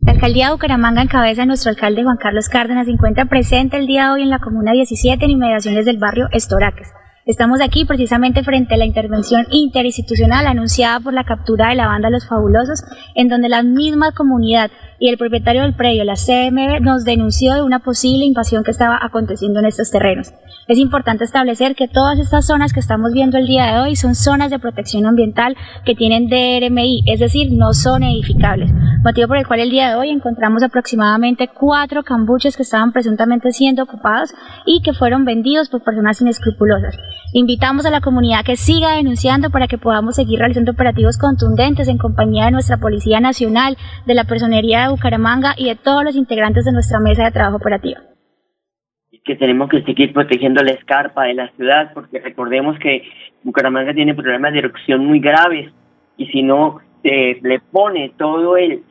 La 0.00 0.12
alcaldía 0.12 0.48
de 0.48 0.52
Bucaramanga, 0.52 1.00
en 1.00 1.08
cabeza 1.08 1.40
de 1.40 1.46
nuestro 1.46 1.70
alcalde 1.70 2.02
Juan 2.02 2.18
Carlos 2.18 2.50
Cárdenas, 2.50 2.84
se 2.84 2.92
encuentra 2.92 3.24
presente 3.24 3.78
el 3.78 3.86
día 3.86 4.08
de 4.08 4.10
hoy 4.10 4.22
en 4.24 4.30
la 4.30 4.40
comuna 4.40 4.72
17 4.72 5.24
en 5.24 5.30
inmediaciones 5.30 5.86
del 5.86 5.96
barrio 5.96 6.28
Estoraques. 6.32 6.92
Estamos 7.24 7.60
aquí 7.62 7.84
precisamente 7.84 8.42
frente 8.42 8.74
a 8.74 8.76
la 8.76 8.84
intervención 8.84 9.46
interinstitucional 9.52 10.48
anunciada 10.48 10.98
por 10.98 11.14
la 11.14 11.22
captura 11.22 11.68
de 11.68 11.76
la 11.76 11.86
banda 11.86 12.10
Los 12.10 12.26
Fabulosos, 12.26 12.82
en 13.14 13.28
donde 13.28 13.48
la 13.48 13.62
misma 13.62 14.10
comunidad 14.10 14.72
y 15.02 15.08
el 15.08 15.18
propietario 15.18 15.62
del 15.62 15.74
predio, 15.74 16.04
la 16.04 16.14
CMB, 16.14 16.80
nos 16.80 17.04
denunció 17.04 17.54
de 17.54 17.62
una 17.62 17.80
posible 17.80 18.24
invasión 18.24 18.62
que 18.62 18.70
estaba 18.70 19.00
aconteciendo 19.02 19.58
en 19.58 19.66
estos 19.66 19.90
terrenos. 19.90 20.32
Es 20.68 20.78
importante 20.78 21.24
establecer 21.24 21.74
que 21.74 21.88
todas 21.88 22.20
estas 22.20 22.46
zonas 22.46 22.72
que 22.72 22.78
estamos 22.78 23.12
viendo 23.12 23.36
el 23.36 23.48
día 23.48 23.66
de 23.66 23.80
hoy 23.80 23.96
son 23.96 24.14
zonas 24.14 24.52
de 24.52 24.60
protección 24.60 25.04
ambiental 25.04 25.56
que 25.84 25.96
tienen 25.96 26.28
DRMI, 26.28 27.02
es 27.06 27.18
decir, 27.18 27.50
no 27.50 27.72
son 27.72 28.04
edificables, 28.04 28.70
motivo 29.02 29.26
por 29.26 29.38
el 29.38 29.46
cual 29.48 29.58
el 29.58 29.70
día 29.70 29.88
de 29.88 29.96
hoy 29.96 30.10
encontramos 30.10 30.62
aproximadamente 30.62 31.48
cuatro 31.48 32.04
cambuches 32.04 32.56
que 32.56 32.62
estaban 32.62 32.92
presuntamente 32.92 33.50
siendo 33.50 33.82
ocupados 33.82 34.32
y 34.66 34.82
que 34.82 34.92
fueron 34.92 35.24
vendidos 35.24 35.68
por 35.68 35.82
personas 35.82 36.20
inescrupulosas. 36.20 36.96
Invitamos 37.34 37.86
a 37.86 37.90
la 37.90 38.02
comunidad 38.02 38.44
que 38.44 38.56
siga 38.56 38.96
denunciando 38.96 39.48
para 39.50 39.66
que 39.66 39.78
podamos 39.78 40.16
seguir 40.16 40.38
realizando 40.38 40.72
operativos 40.72 41.16
contundentes 41.16 41.88
en 41.88 41.96
compañía 41.96 42.44
de 42.44 42.50
nuestra 42.50 42.76
Policía 42.76 43.20
Nacional, 43.20 43.78
de 44.06 44.14
la 44.14 44.24
Personería 44.24 44.82
de 44.82 44.90
Bucaramanga 44.90 45.54
y 45.56 45.68
de 45.68 45.76
todos 45.76 46.04
los 46.04 46.14
integrantes 46.14 46.66
de 46.66 46.72
nuestra 46.72 47.00
mesa 47.00 47.24
de 47.24 47.30
trabajo 47.30 47.56
operativa 47.56 48.00
que 49.24 49.36
tenemos 49.36 49.68
que 49.70 49.82
seguir 49.82 50.12
protegiendo 50.12 50.62
la 50.62 50.72
escarpa 50.72 51.24
de 51.24 51.34
la 51.34 51.48
ciudad, 51.52 51.92
porque 51.94 52.18
recordemos 52.18 52.78
que 52.78 53.02
Bucaramanga 53.44 53.94
tiene 53.94 54.14
problemas 54.14 54.52
de 54.52 54.60
erupción 54.60 55.06
muy 55.06 55.20
graves 55.20 55.72
y 56.16 56.26
si 56.26 56.42
no 56.42 56.80
se 57.02 57.38
le 57.40 57.60
pone 57.60 58.12
todo 58.18 58.56
el, 58.56 58.82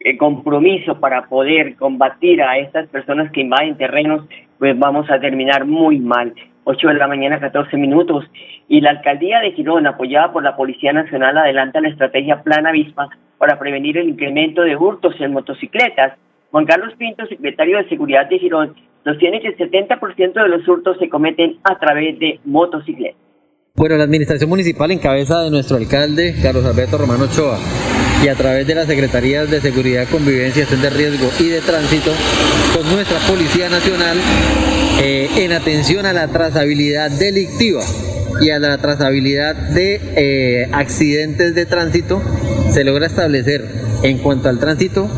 el, 0.00 0.18
compromiso 0.18 1.00
para 1.00 1.26
poder 1.26 1.76
combatir 1.76 2.42
a 2.42 2.58
estas 2.58 2.86
personas 2.88 3.32
que 3.32 3.40
invaden 3.40 3.76
terrenos, 3.76 4.26
pues 4.58 4.78
vamos 4.78 5.10
a 5.10 5.20
terminar 5.20 5.64
muy 5.64 5.98
mal. 6.00 6.34
8 6.68 6.88
de 6.88 6.94
la 6.94 7.08
mañana, 7.08 7.40
14 7.40 7.78
minutos. 7.78 8.24
Y 8.68 8.82
la 8.82 8.90
alcaldía 8.90 9.40
de 9.40 9.52
Girón, 9.52 9.86
apoyada 9.86 10.32
por 10.32 10.42
la 10.42 10.54
Policía 10.54 10.92
Nacional, 10.92 11.38
adelanta 11.38 11.80
la 11.80 11.88
estrategia 11.88 12.42
Plan 12.42 12.66
Avispa 12.66 13.08
para 13.38 13.58
prevenir 13.58 13.96
el 13.96 14.10
incremento 14.10 14.62
de 14.62 14.76
hurtos 14.76 15.14
en 15.18 15.32
motocicletas. 15.32 16.18
Juan 16.50 16.66
Carlos 16.66 16.92
Pinto, 16.98 17.24
secretario 17.26 17.78
de 17.78 17.88
Seguridad 17.88 18.28
de 18.28 18.38
Girón, 18.38 18.74
sostiene 19.02 19.40
que 19.40 19.48
el 19.48 19.56
70% 19.56 20.34
de 20.34 20.48
los 20.48 20.68
hurtos 20.68 20.98
se 20.98 21.08
cometen 21.08 21.56
a 21.64 21.78
través 21.78 22.18
de 22.18 22.38
motocicletas. 22.44 23.20
Bueno, 23.74 23.96
la 23.96 24.04
administración 24.04 24.50
municipal 24.50 24.90
en 24.90 24.98
cabeza 24.98 25.44
de 25.44 25.50
nuestro 25.50 25.76
alcalde, 25.78 26.34
Carlos 26.42 26.66
Alberto 26.66 26.98
Romano 26.98 27.24
Ochoa, 27.24 27.58
y 28.22 28.28
a 28.28 28.34
través 28.34 28.66
de 28.66 28.74
las 28.74 28.86
Secretarías 28.86 29.50
de 29.50 29.60
Seguridad, 29.60 30.06
Convivencia, 30.10 30.66
Gestión 30.66 30.82
de 30.82 30.90
Riesgo 30.90 31.28
y 31.38 31.48
de 31.48 31.60
Tránsito, 31.60 32.10
con 32.76 32.84
nuestra 32.92 33.18
Policía 33.20 33.70
Nacional, 33.70 34.18
eh, 35.00 35.28
en 35.36 35.52
atención 35.52 36.06
a 36.06 36.12
la 36.12 36.28
trazabilidad 36.28 37.10
delictiva 37.10 37.82
y 38.40 38.50
a 38.50 38.58
la 38.58 38.78
trazabilidad 38.78 39.54
de 39.54 40.00
eh, 40.16 40.68
accidentes 40.72 41.54
de 41.54 41.66
tránsito, 41.66 42.20
se 42.72 42.84
logra 42.84 43.06
establecer 43.06 43.64
en 44.02 44.18
cuanto 44.18 44.48
al 44.48 44.58
tránsito 44.58 45.08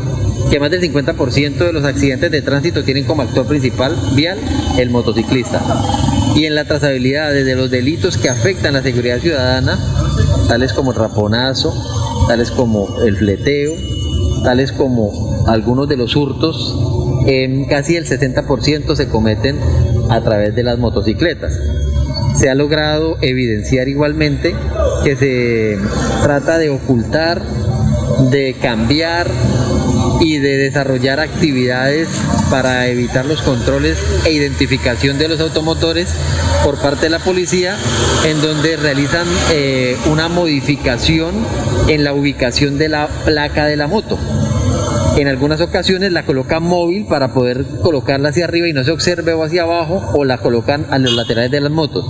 que 0.49 0.59
más 0.59 0.69
del 0.69 0.81
50% 0.81 1.57
de 1.57 1.73
los 1.73 1.83
accidentes 1.83 2.31
de 2.31 2.41
tránsito 2.41 2.83
tienen 2.83 3.05
como 3.05 3.21
actor 3.21 3.45
principal 3.45 3.95
vial 4.15 4.37
el 4.77 4.89
motociclista. 4.89 5.61
y 6.35 6.45
en 6.45 6.55
la 6.55 6.65
trazabilidad 6.65 7.31
desde 7.33 7.55
los 7.55 7.69
delitos 7.69 8.17
que 8.17 8.29
afectan 8.29 8.73
la 8.73 8.81
seguridad 8.81 9.19
ciudadana, 9.19 9.79
tales 10.47 10.73
como 10.73 10.91
el 10.91 10.97
raponazo, 10.97 11.73
tales 12.27 12.51
como 12.51 12.99
el 13.01 13.17
fleteo, 13.17 13.73
tales 14.43 14.71
como 14.71 15.45
algunos 15.47 15.87
de 15.89 15.97
los 15.97 16.15
hurtos, 16.15 16.75
en 17.25 17.65
casi 17.65 17.95
el 17.95 18.05
60% 18.05 18.95
se 18.95 19.07
cometen 19.07 19.57
a 20.09 20.21
través 20.21 20.55
de 20.55 20.63
las 20.63 20.77
motocicletas. 20.77 21.59
Se 22.35 22.49
ha 22.49 22.55
logrado 22.55 23.17
evidenciar 23.21 23.87
igualmente 23.87 24.55
que 25.03 25.15
se 25.15 25.77
trata 26.23 26.57
de 26.57 26.69
ocultar, 26.69 27.41
de 28.31 28.55
cambiar 28.61 29.27
y 30.19 30.37
de 30.37 30.57
desarrollar 30.57 31.19
actividades 31.19 32.07
para 32.49 32.87
evitar 32.87 33.25
los 33.25 33.41
controles 33.41 33.97
e 34.25 34.31
identificación 34.31 35.17
de 35.17 35.27
los 35.27 35.39
automotores 35.39 36.09
por 36.63 36.77
parte 36.79 37.03
de 37.03 37.09
la 37.09 37.19
policía, 37.19 37.75
en 38.25 38.41
donde 38.41 38.77
realizan 38.77 39.25
eh, 39.51 39.97
una 40.11 40.27
modificación 40.27 41.33
en 41.87 42.03
la 42.03 42.13
ubicación 42.13 42.77
de 42.77 42.89
la 42.89 43.07
placa 43.25 43.65
de 43.65 43.77
la 43.77 43.87
moto. 43.87 44.17
En 45.17 45.27
algunas 45.27 45.61
ocasiones 45.61 46.11
la 46.11 46.25
colocan 46.25 46.63
móvil 46.63 47.05
para 47.05 47.33
poder 47.33 47.65
colocarla 47.81 48.29
hacia 48.29 48.45
arriba 48.45 48.67
y 48.67 48.73
no 48.73 48.83
se 48.83 48.91
observe 48.91 49.33
o 49.33 49.43
hacia 49.43 49.63
abajo 49.63 50.01
o 50.13 50.25
la 50.25 50.37
colocan 50.37 50.85
a 50.89 50.97
los 50.97 51.13
laterales 51.13 51.51
de 51.51 51.61
las 51.61 51.71
motos. 51.71 52.05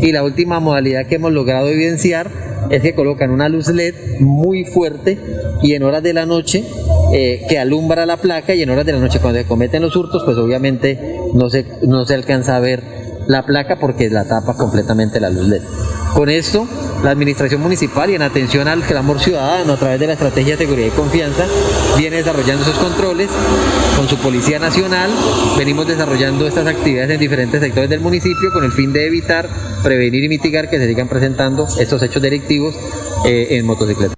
Y 0.00 0.12
la 0.12 0.22
última 0.22 0.60
modalidad 0.60 1.06
que 1.06 1.16
hemos 1.16 1.32
logrado 1.32 1.68
evidenciar 1.68 2.30
es 2.70 2.82
que 2.82 2.94
colocan 2.94 3.30
una 3.30 3.48
luz 3.48 3.68
LED 3.68 4.20
muy 4.20 4.64
fuerte 4.64 5.18
y 5.62 5.74
en 5.74 5.82
horas 5.82 6.02
de 6.02 6.14
la 6.14 6.26
noche 6.26 6.64
eh, 7.12 7.44
que 7.48 7.58
alumbra 7.58 8.06
la 8.06 8.16
placa 8.16 8.54
y 8.54 8.62
en 8.62 8.70
horas 8.70 8.86
de 8.86 8.92
la 8.92 8.98
noche 8.98 9.18
cuando 9.20 9.40
se 9.40 9.46
cometen 9.46 9.82
los 9.82 9.94
hurtos 9.96 10.22
pues 10.24 10.36
obviamente 10.38 11.18
no 11.34 11.50
se, 11.50 11.66
no 11.82 12.06
se 12.06 12.14
alcanza 12.14 12.56
a 12.56 12.60
ver 12.60 12.82
la 13.26 13.44
placa 13.44 13.76
porque 13.76 14.10
la 14.10 14.24
tapa 14.24 14.56
completamente 14.56 15.20
la 15.20 15.30
luz 15.30 15.48
LED. 15.48 15.62
Con 16.14 16.28
esto, 16.28 16.66
la 17.02 17.10
administración 17.10 17.60
municipal 17.60 18.08
y 18.08 18.14
en 18.14 18.22
atención 18.22 18.68
al 18.68 18.82
clamor 18.82 19.18
ciudadano 19.18 19.72
a 19.72 19.76
través 19.76 19.98
de 19.98 20.06
la 20.06 20.12
estrategia 20.12 20.56
de 20.56 20.64
seguridad 20.64 20.86
y 20.86 20.96
confianza, 20.96 21.44
viene 21.98 22.18
desarrollando 22.18 22.62
esos 22.62 22.78
controles 22.78 23.28
con 23.96 24.06
su 24.06 24.16
Policía 24.18 24.58
Nacional. 24.58 25.10
Venimos 25.58 25.88
desarrollando 25.88 26.46
estas 26.46 26.66
actividades 26.66 27.10
en 27.10 27.20
diferentes 27.20 27.60
sectores 27.60 27.90
del 27.90 28.00
municipio 28.00 28.52
con 28.52 28.64
el 28.64 28.72
fin 28.72 28.92
de 28.92 29.06
evitar, 29.06 29.46
prevenir 29.82 30.22
y 30.24 30.28
mitigar 30.28 30.70
que 30.70 30.78
se 30.78 30.86
sigan 30.86 31.08
presentando 31.08 31.66
estos 31.80 32.02
hechos 32.02 32.22
delictivos 32.22 32.74
eh, 33.26 33.58
en 33.58 33.66
motocicletas. 33.66 34.14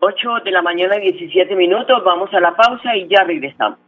8 0.00 0.28
de 0.44 0.50
la 0.50 0.62
mañana, 0.62 0.96
17 0.96 1.54
minutos. 1.56 2.02
Vamos 2.04 2.32
a 2.32 2.40
la 2.40 2.56
pausa 2.56 2.96
y 2.96 3.06
ya 3.08 3.24
regresamos. 3.24 3.78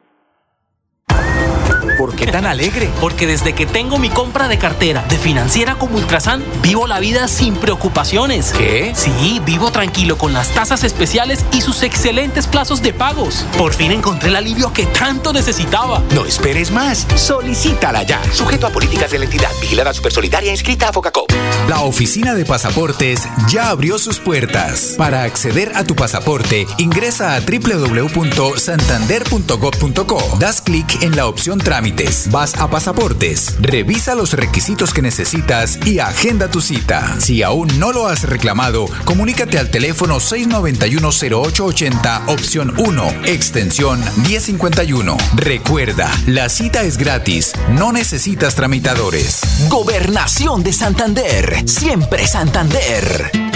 ¿Por 1.99 2.15
qué 2.15 2.27
tan 2.27 2.47
alegre? 2.47 2.91
Porque 3.01 3.27
desde 3.27 3.55
que 3.55 3.67
tengo 3.67 3.99
mi 3.99 4.11
compra 4.11 4.49
de 4.49 4.59
cartera 4.59 5.05
de 5.09 5.17
financiera 5.17 5.77
como 5.77 5.97
Ultrasan, 5.97 6.45
vivo 6.63 6.87
la 6.87 7.01
vida 7.01 7.29
sin 7.29 7.57
preocupaciones. 7.57 8.53
¿Qué? 8.53 8.93
Sí, 8.95 9.41
vivo 9.45 9.71
tranquilo 9.71 10.19
con 10.19 10.33
las 10.33 10.51
tasas 10.51 10.85
especiales 10.85 11.45
y 11.53 11.61
sus 11.61 11.83
excelentes 11.83 12.47
plazos 12.47 12.83
de 12.83 12.93
pagos. 12.93 13.47
Por 13.57 13.75
fin 13.75 13.93
encontré 13.93 14.31
el 14.31 14.37
alivio 14.37 14.73
que 14.73 14.87
tanto 14.87 15.33
necesitaba. 15.33 16.03
No 16.15 16.27
esperes 16.27 16.71
más. 16.71 17.07
Solicítala 17.17 18.03
ya. 18.03 18.21
Sujeto 18.33 18.67
a 18.67 18.71
políticas 18.71 19.11
de 19.11 19.19
la 19.19 19.25
entidad. 19.27 19.51
Vigilada 19.61 19.93
Supersolidaria 19.93 20.51
inscrita 20.51 20.89
a 20.89 20.93
Focacop. 20.93 21.31
La 21.69 21.81
oficina 21.81 22.35
de 22.35 22.45
pasaportes 22.45 23.29
ya 23.49 23.71
abrió 23.71 23.99
sus 23.99 24.19
puertas. 24.19 24.95
Para 24.97 25.23
acceder 25.23 25.73
a 25.75 25.85
tu 25.85 25.95
pasaporte, 25.95 26.67
ingresa 26.79 27.35
a 27.35 27.41
www.santander.gov.co. 27.41 30.37
Das 30.39 30.61
clic 30.61 31.03
en 31.03 31.17
la 31.17 31.27
opción 31.27 31.59
trámite 31.71 32.00
Vas 32.31 32.55
a 32.57 32.69
Pasaportes, 32.69 33.55
revisa 33.61 34.17
los 34.17 34.33
requisitos 34.33 34.93
que 34.93 35.03
necesitas 35.03 35.79
y 35.87 36.00
agenda 36.00 36.50
tu 36.50 36.61
cita. 36.61 37.15
Si 37.21 37.45
aún 37.45 37.69
no 37.79 37.93
lo 37.93 38.09
has 38.09 38.25
reclamado, 38.25 38.87
comunícate 39.05 39.57
al 39.57 39.71
teléfono 39.71 40.17
691-0880, 40.17 42.23
opción 42.26 42.75
1, 42.76 43.11
extensión 43.26 44.02
1051. 44.28 45.17
Recuerda, 45.37 46.11
la 46.26 46.49
cita 46.49 46.83
es 46.83 46.97
gratis, 46.97 47.52
no 47.71 47.93
necesitas 47.93 48.56
tramitadores. 48.56 49.43
Gobernación 49.69 50.65
de 50.65 50.73
Santander, 50.73 51.63
siempre 51.69 52.26
Santander. 52.26 53.50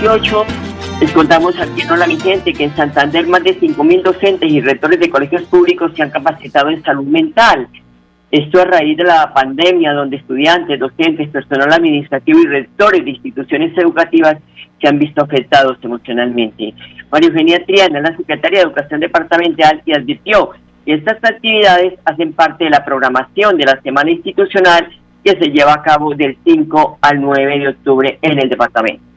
18 0.00 0.44
les 1.00 1.10
contamos 1.10 1.58
aquí 1.58 1.82
en 1.82 1.90
Hola 1.90 2.06
Gente 2.06 2.52
que 2.52 2.64
en 2.64 2.76
Santander 2.76 3.26
más 3.26 3.42
de 3.42 3.58
5.000 3.58 4.02
docentes 4.02 4.48
y 4.48 4.60
rectores 4.60 5.00
de 5.00 5.10
colegios 5.10 5.42
públicos 5.42 5.90
se 5.96 6.04
han 6.04 6.10
capacitado 6.10 6.70
en 6.70 6.84
salud 6.84 7.04
mental. 7.04 7.66
Esto 8.30 8.60
a 8.60 8.64
raíz 8.64 8.96
de 8.96 9.02
la 9.02 9.34
pandemia, 9.34 9.92
donde 9.92 10.18
estudiantes, 10.18 10.78
docentes, 10.78 11.28
personal 11.30 11.72
administrativo 11.72 12.38
y 12.38 12.46
rectores 12.46 13.04
de 13.04 13.10
instituciones 13.10 13.76
educativas 13.76 14.36
se 14.80 14.86
han 14.86 15.00
visto 15.00 15.24
afectados 15.24 15.78
emocionalmente. 15.82 16.74
María 17.10 17.30
Eugenia 17.30 17.64
Triana, 17.66 18.00
la 18.00 18.16
secretaria 18.16 18.60
de 18.60 18.66
Educación 18.66 19.00
Departamental, 19.00 19.82
y 19.84 19.92
advirtió 19.94 20.50
que 20.86 20.94
estas 20.94 21.16
actividades 21.24 21.94
hacen 22.04 22.34
parte 22.34 22.64
de 22.64 22.70
la 22.70 22.84
programación 22.84 23.56
de 23.56 23.64
la 23.64 23.80
Semana 23.82 24.12
Institucional 24.12 24.88
que 25.24 25.32
se 25.32 25.50
lleva 25.50 25.72
a 25.72 25.82
cabo 25.82 26.14
del 26.14 26.38
5 26.44 26.98
al 27.00 27.20
9 27.20 27.58
de 27.58 27.68
octubre 27.68 28.18
en 28.22 28.38
el 28.38 28.48
departamento 28.48 29.08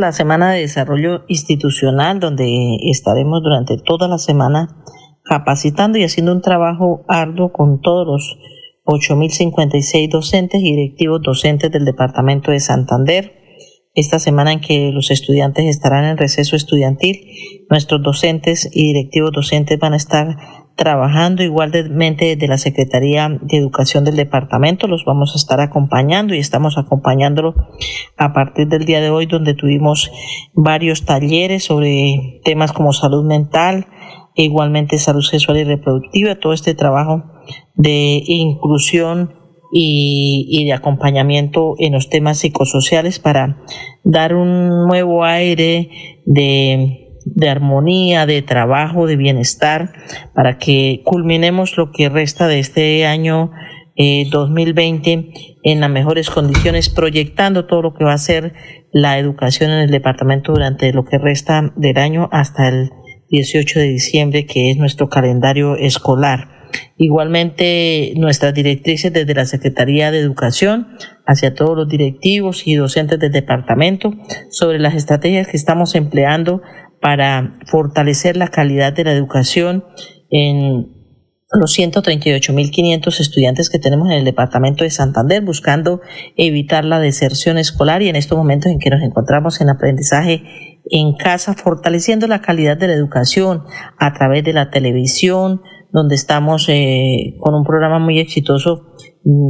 la 0.00 0.12
Semana 0.12 0.52
de 0.52 0.60
Desarrollo 0.60 1.24
Institucional, 1.28 2.18
donde 2.18 2.76
estaremos 2.90 3.42
durante 3.42 3.76
toda 3.76 4.08
la 4.08 4.18
semana 4.18 4.82
capacitando 5.24 5.98
y 5.98 6.04
haciendo 6.04 6.32
un 6.32 6.40
trabajo 6.40 7.04
arduo 7.08 7.52
con 7.52 7.80
todos 7.80 8.06
los 8.06 8.38
8.056 8.84 10.10
docentes 10.10 10.60
y 10.60 10.74
directivos 10.74 11.20
docentes 11.22 11.70
del 11.70 11.84
Departamento 11.84 12.50
de 12.50 12.60
Santander. 12.60 13.34
Esta 13.94 14.18
semana 14.18 14.52
en 14.52 14.60
que 14.60 14.90
los 14.92 15.10
estudiantes 15.10 15.66
estarán 15.66 16.04
en 16.04 16.16
receso 16.16 16.56
estudiantil, 16.56 17.20
nuestros 17.68 18.02
docentes 18.02 18.68
y 18.72 18.94
directivos 18.94 19.32
docentes 19.32 19.78
van 19.78 19.92
a 19.92 19.96
estar 19.96 20.36
trabajando 20.82 21.44
igualmente 21.44 22.24
desde 22.24 22.48
la 22.48 22.58
Secretaría 22.58 23.28
de 23.28 23.56
Educación 23.56 24.04
del 24.04 24.16
departamento. 24.16 24.88
Los 24.88 25.04
vamos 25.04 25.32
a 25.32 25.38
estar 25.38 25.60
acompañando 25.60 26.34
y 26.34 26.38
estamos 26.38 26.76
acompañándolo 26.76 27.54
a 28.16 28.32
partir 28.32 28.66
del 28.66 28.84
día 28.84 29.00
de 29.00 29.08
hoy 29.08 29.26
donde 29.26 29.54
tuvimos 29.54 30.10
varios 30.54 31.04
talleres 31.04 31.62
sobre 31.62 32.40
temas 32.44 32.72
como 32.72 32.92
salud 32.92 33.24
mental 33.24 33.86
e 34.34 34.42
igualmente 34.42 34.98
salud 34.98 35.22
sexual 35.22 35.58
y 35.58 35.64
reproductiva, 35.64 36.34
todo 36.40 36.52
este 36.52 36.74
trabajo 36.74 37.22
de 37.76 38.20
inclusión 38.26 39.34
y, 39.72 40.48
y, 40.50 40.64
de 40.64 40.72
acompañamiento 40.72 41.76
en 41.78 41.92
los 41.92 42.08
temas 42.08 42.38
psicosociales 42.38 43.20
para 43.20 43.62
dar 44.02 44.34
un 44.34 44.88
nuevo 44.88 45.24
aire 45.24 45.90
de 46.26 47.01
de 47.24 47.48
armonía, 47.48 48.26
de 48.26 48.42
trabajo, 48.42 49.06
de 49.06 49.16
bienestar, 49.16 49.92
para 50.34 50.58
que 50.58 51.02
culminemos 51.04 51.76
lo 51.76 51.90
que 51.92 52.08
resta 52.08 52.48
de 52.48 52.58
este 52.58 53.06
año 53.06 53.50
2020 53.96 55.12
eh, 55.12 55.32
en 55.62 55.80
las 55.80 55.90
mejores 55.90 56.30
condiciones, 56.30 56.88
proyectando 56.88 57.66
todo 57.66 57.82
lo 57.82 57.94
que 57.94 58.04
va 58.04 58.14
a 58.14 58.18
ser 58.18 58.54
la 58.92 59.18
educación 59.18 59.70
en 59.70 59.80
el 59.80 59.90
departamento 59.90 60.52
durante 60.52 60.92
lo 60.92 61.04
que 61.04 61.18
resta 61.18 61.72
del 61.76 61.98
año 61.98 62.28
hasta 62.32 62.68
el 62.68 62.90
18 63.30 63.80
de 63.80 63.88
diciembre, 63.88 64.46
que 64.46 64.70
es 64.70 64.76
nuestro 64.76 65.08
calendario 65.08 65.76
escolar. 65.76 66.62
Igualmente, 66.96 68.12
nuestras 68.16 68.54
directrices 68.54 69.12
desde 69.12 69.34
la 69.34 69.44
Secretaría 69.44 70.10
de 70.10 70.20
Educación 70.20 70.88
hacia 71.26 71.54
todos 71.54 71.76
los 71.76 71.88
directivos 71.88 72.66
y 72.66 72.74
docentes 72.74 73.18
del 73.18 73.32
departamento 73.32 74.14
sobre 74.50 74.78
las 74.78 74.94
estrategias 74.94 75.48
que 75.48 75.56
estamos 75.56 75.94
empleando 75.94 76.62
para 77.02 77.58
fortalecer 77.66 78.36
la 78.36 78.46
calidad 78.46 78.92
de 78.92 79.04
la 79.04 79.12
educación 79.12 79.84
en 80.30 81.02
los 81.52 81.76
138.500 81.76 83.20
estudiantes 83.20 83.68
que 83.68 83.80
tenemos 83.80 84.06
en 84.06 84.18
el 84.18 84.24
departamento 84.24 84.84
de 84.84 84.90
Santander, 84.90 85.42
buscando 85.42 86.00
evitar 86.36 86.84
la 86.84 87.00
deserción 87.00 87.58
escolar 87.58 88.02
y 88.02 88.08
en 88.08 88.16
estos 88.16 88.38
momentos 88.38 88.70
en 88.70 88.78
que 88.78 88.88
nos 88.88 89.02
encontramos 89.02 89.60
en 89.60 89.68
aprendizaje 89.68 90.80
en 90.90 91.14
casa, 91.16 91.54
fortaleciendo 91.54 92.28
la 92.28 92.40
calidad 92.40 92.76
de 92.76 92.86
la 92.86 92.94
educación 92.94 93.64
a 93.98 94.12
través 94.14 94.44
de 94.44 94.52
la 94.52 94.70
televisión, 94.70 95.60
donde 95.90 96.14
estamos 96.14 96.68
eh, 96.68 97.34
con 97.40 97.54
un 97.54 97.64
programa 97.64 97.98
muy 97.98 98.20
exitoso 98.20 98.94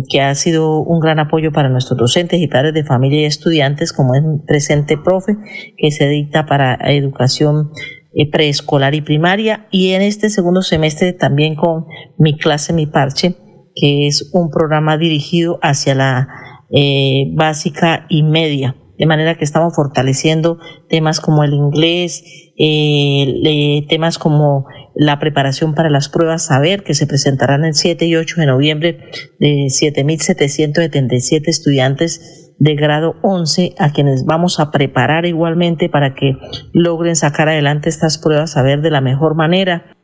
que 0.09 0.21
ha 0.21 0.35
sido 0.35 0.79
un 0.81 1.01
gran 1.01 1.19
apoyo 1.19 1.53
para 1.53 1.69
nuestros 1.69 1.99
docentes 1.99 2.41
y 2.41 2.49
padres 2.49 2.75
de 2.75 2.85
familia 2.85 3.23
y 3.23 3.25
estudiantes, 3.25 3.93
como 3.93 4.15
es 4.15 4.23
Presente 4.47 4.99
Profe, 4.99 5.37
que 5.77 5.91
se 5.91 6.09
dicta 6.09 6.47
para 6.47 6.79
educación 6.93 7.71
eh, 8.15 8.31
preescolar 8.31 8.95
y 8.95 9.01
primaria, 9.01 9.67
y 9.71 9.93
en 9.93 10.03
este 10.03 10.29
segundo 10.29 10.63
semestre 10.63 11.15
también 11.15 11.55
con 11.55 11.87
Mi 12.19 12.37
clase, 12.37 12.75
mi 12.75 12.87
parche, 12.87 13.37
que 13.75 14.07
es 14.07 14.31
un 14.35 14.51
programa 14.51 14.99
dirigido 14.99 15.59
hacia 15.63 15.95
la 15.95 16.29
eh, 16.71 17.31
básica 17.33 18.07
y 18.11 18.23
media. 18.23 18.77
De 18.99 19.07
manera 19.07 19.37
que 19.37 19.45
estamos 19.45 19.75
fortaleciendo 19.75 20.59
temas 20.89 21.21
como 21.21 21.43
el 21.43 21.55
inglés, 21.55 22.23
eh, 22.59 23.87
temas 23.89 24.19
como 24.19 24.67
la 24.95 25.19
preparación 25.19 25.75
para 25.75 25.91
las 25.91 26.09
pruebas 26.09 26.47
saber 26.47 26.83
que 26.83 26.95
se 26.95 27.07
presentarán 27.07 27.65
el 27.65 27.75
7 27.75 28.05
y 28.07 28.17
8 28.17 28.41
de 28.41 28.47
noviembre 28.47 28.99
de 29.39 29.67
7.777 29.67 31.49
estudiantes 31.49 32.55
de 32.59 32.75
grado 32.75 33.17
11 33.23 33.75
a 33.79 33.93
quienes 33.93 34.25
vamos 34.25 34.61
a 34.61 34.71
preparar 34.71 35.27
igualmente 35.27 35.89
para 35.89 36.15
que 36.15 36.37
logren 36.73 37.17
sacar 37.17 37.49
adelante 37.49 37.89
estas 37.89 38.19
pruebas 38.19 38.53
saber 38.53 38.83
de 38.83 38.91
la 38.91 39.01
mejor 39.01 39.35
manera. 39.35 39.97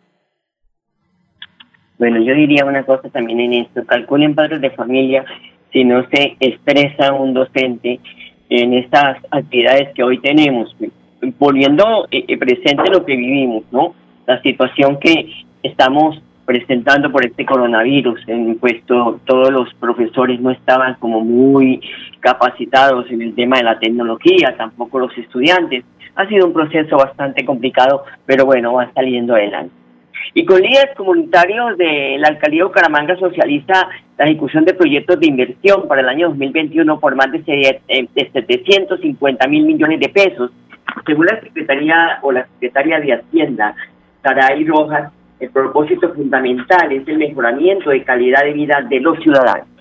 Bueno, 1.98 2.22
yo 2.22 2.35
diría 2.35 2.64
una 2.64 2.85
cosa 2.85 3.09
también 3.11 3.40
en 3.40 3.55
esto, 3.55 3.85
calculen 3.85 4.35
padres 4.35 4.61
de 4.61 4.70
familia 4.70 5.24
si 5.72 5.85
no 5.85 6.07
se 6.11 6.37
expresa 6.40 7.12
un 7.12 7.35
docente 7.35 8.01
en 8.48 8.74
estas 8.74 9.18
actividades 9.31 9.94
que 9.94 10.03
hoy 10.03 10.18
tenemos, 10.20 10.74
poniendo 11.38 12.09
eh, 12.11 12.24
eh, 12.27 12.38
presente 12.38 12.90
lo 12.90 13.05
que 13.05 13.16
vivimos, 13.16 13.64
¿no? 13.70 13.94
La 14.29 14.43
situación 14.43 15.01
que 15.01 15.47
estamos 15.62 16.21
presentando 16.45 17.11
por 17.11 17.25
este 17.25 17.47
coronavirus, 17.47 18.21
en 18.27 18.59
puesto 18.59 19.19
todos 19.25 19.51
los 19.51 19.73
profesores 19.81 20.38
no 20.38 20.51
estaban 20.51 20.97
como 20.97 21.23
muy 21.23 21.81
capacitados 22.21 23.11
en 23.11 23.23
el 23.23 23.35
tema 23.35 23.57
de 23.57 23.64
la 23.64 23.79
tecnología, 23.79 24.55
tampoco 24.59 24.99
los 24.99 25.17
estudiantes. 25.17 25.83
Ha 26.14 26.29
sido 26.29 26.47
un 26.47 26.53
proceso 26.53 26.99
bastante 26.99 27.43
complicado, 27.47 28.05
pero 28.27 28.45
bueno, 28.45 28.75
va 28.75 28.93
saliendo 28.93 29.35
adelante. 29.35 29.73
Y 30.35 30.45
con 30.45 30.61
líderes 30.61 30.95
comunitarios 30.95 31.79
de 31.79 32.19
la 32.19 32.29
alcaldía 32.29 32.64
de 32.64 32.69
Bucaramanga 32.69 33.17
socialista 33.17 33.88
la 34.19 34.27
ejecución 34.27 34.67
de 34.67 34.75
proyectos 34.75 35.19
de 35.21 35.27
inversión 35.27 35.88
para 35.88 36.03
el 36.03 36.09
año 36.11 36.29
2021 36.29 37.01
por 37.01 37.14
más 37.14 37.33
de, 37.33 37.81
750 38.14 39.49
mil 39.49 39.64
millones 39.64 40.01
de 40.01 40.11
pesos. 40.11 40.51
Según 41.07 41.25
la 41.25 41.41
Secretaría 41.41 42.19
o 42.21 42.31
la 42.31 42.47
Secretaria 42.47 43.01
de 43.01 43.14
Hacienda, 43.14 43.75
Saray 44.22 44.64
Rojas, 44.64 45.12
el 45.40 45.50
propósito 45.50 46.12
fundamental 46.14 46.92
es 46.92 47.07
el 47.07 47.18
mejoramiento 47.18 47.90
de 47.90 48.02
calidad 48.04 48.42
de 48.42 48.52
vida 48.52 48.83
de 48.88 49.00
los 49.00 49.18
ciudadanos. 49.20 49.78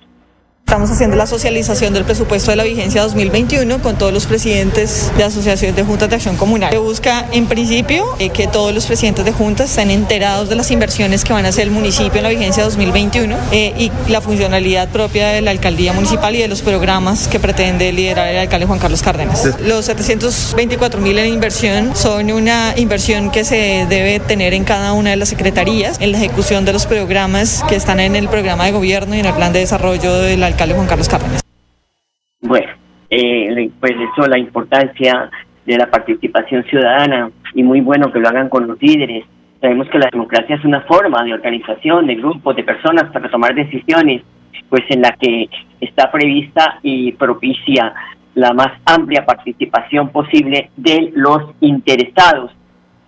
Estamos 0.68 0.90
haciendo 0.90 1.16
la 1.16 1.26
socialización 1.26 1.94
del 1.94 2.04
presupuesto 2.04 2.50
de 2.50 2.58
la 2.58 2.64
vigencia 2.64 3.00
2021 3.00 3.80
con 3.80 3.96
todos 3.96 4.12
los 4.12 4.26
presidentes 4.26 5.10
de 5.16 5.24
asociaciones 5.24 5.74
de 5.74 5.82
juntas 5.82 6.10
de 6.10 6.16
acción 6.16 6.36
comunal. 6.36 6.70
Se 6.70 6.76
busca, 6.76 7.24
en 7.32 7.46
principio, 7.46 8.04
eh, 8.18 8.28
que 8.28 8.48
todos 8.48 8.74
los 8.74 8.84
presidentes 8.84 9.24
de 9.24 9.32
juntas 9.32 9.70
estén 9.70 9.90
enterados 9.90 10.50
de 10.50 10.56
las 10.56 10.70
inversiones 10.70 11.24
que 11.24 11.32
van 11.32 11.46
a 11.46 11.48
hacer 11.48 11.64
el 11.64 11.70
municipio 11.70 12.18
en 12.18 12.22
la 12.22 12.28
vigencia 12.28 12.64
2021 12.64 13.34
eh, 13.50 13.72
y 13.78 13.90
la 14.10 14.20
funcionalidad 14.20 14.88
propia 14.90 15.28
de 15.28 15.40
la 15.40 15.52
alcaldía 15.52 15.94
municipal 15.94 16.36
y 16.36 16.42
de 16.42 16.48
los 16.48 16.60
programas 16.60 17.28
que 17.28 17.40
pretende 17.40 17.90
liderar 17.90 18.28
el 18.28 18.36
alcalde 18.36 18.66
Juan 18.66 18.78
Carlos 18.78 19.00
Cárdenas. 19.00 19.48
Los 19.64 19.86
724 19.86 21.00
mil 21.00 21.18
en 21.18 21.32
inversión 21.32 21.96
son 21.96 22.30
una 22.30 22.74
inversión 22.76 23.30
que 23.30 23.44
se 23.44 23.86
debe 23.88 24.20
tener 24.20 24.52
en 24.52 24.64
cada 24.64 24.92
una 24.92 25.08
de 25.08 25.16
las 25.16 25.30
secretarías 25.30 25.96
en 25.98 26.12
la 26.12 26.18
ejecución 26.18 26.66
de 26.66 26.74
los 26.74 26.84
programas 26.84 27.64
que 27.70 27.74
están 27.74 28.00
en 28.00 28.16
el 28.16 28.28
programa 28.28 28.66
de 28.66 28.72
gobierno 28.72 29.14
y 29.14 29.20
en 29.20 29.24
el 29.24 29.32
plan 29.32 29.54
de 29.54 29.60
desarrollo 29.60 30.18
del 30.18 30.42
alcalde 30.42 30.57
Juan 30.66 30.86
Carlos 30.88 31.08
Cárdenas. 31.08 31.44
Bueno, 32.40 32.66
eh, 33.10 33.70
pues 33.78 33.92
eso, 33.92 34.26
la 34.26 34.38
importancia 34.38 35.30
de 35.64 35.76
la 35.76 35.88
participación 35.88 36.64
ciudadana 36.64 37.30
y 37.54 37.62
muy 37.62 37.80
bueno 37.80 38.12
que 38.12 38.18
lo 38.18 38.28
hagan 38.28 38.48
con 38.48 38.66
los 38.66 38.80
líderes. 38.82 39.24
Sabemos 39.60 39.88
que 39.88 39.98
la 39.98 40.08
democracia 40.10 40.56
es 40.56 40.64
una 40.64 40.80
forma 40.82 41.22
de 41.24 41.34
organización 41.34 42.06
de 42.06 42.16
grupos, 42.16 42.56
de 42.56 42.64
personas 42.64 43.10
para 43.12 43.30
tomar 43.30 43.54
decisiones, 43.54 44.22
pues 44.68 44.82
en 44.88 45.02
la 45.02 45.12
que 45.12 45.48
está 45.80 46.10
prevista 46.10 46.80
y 46.82 47.12
propicia 47.12 47.94
la 48.34 48.52
más 48.52 48.72
amplia 48.84 49.24
participación 49.24 50.10
posible 50.10 50.70
de 50.76 51.12
los 51.14 51.54
interesados. 51.60 52.52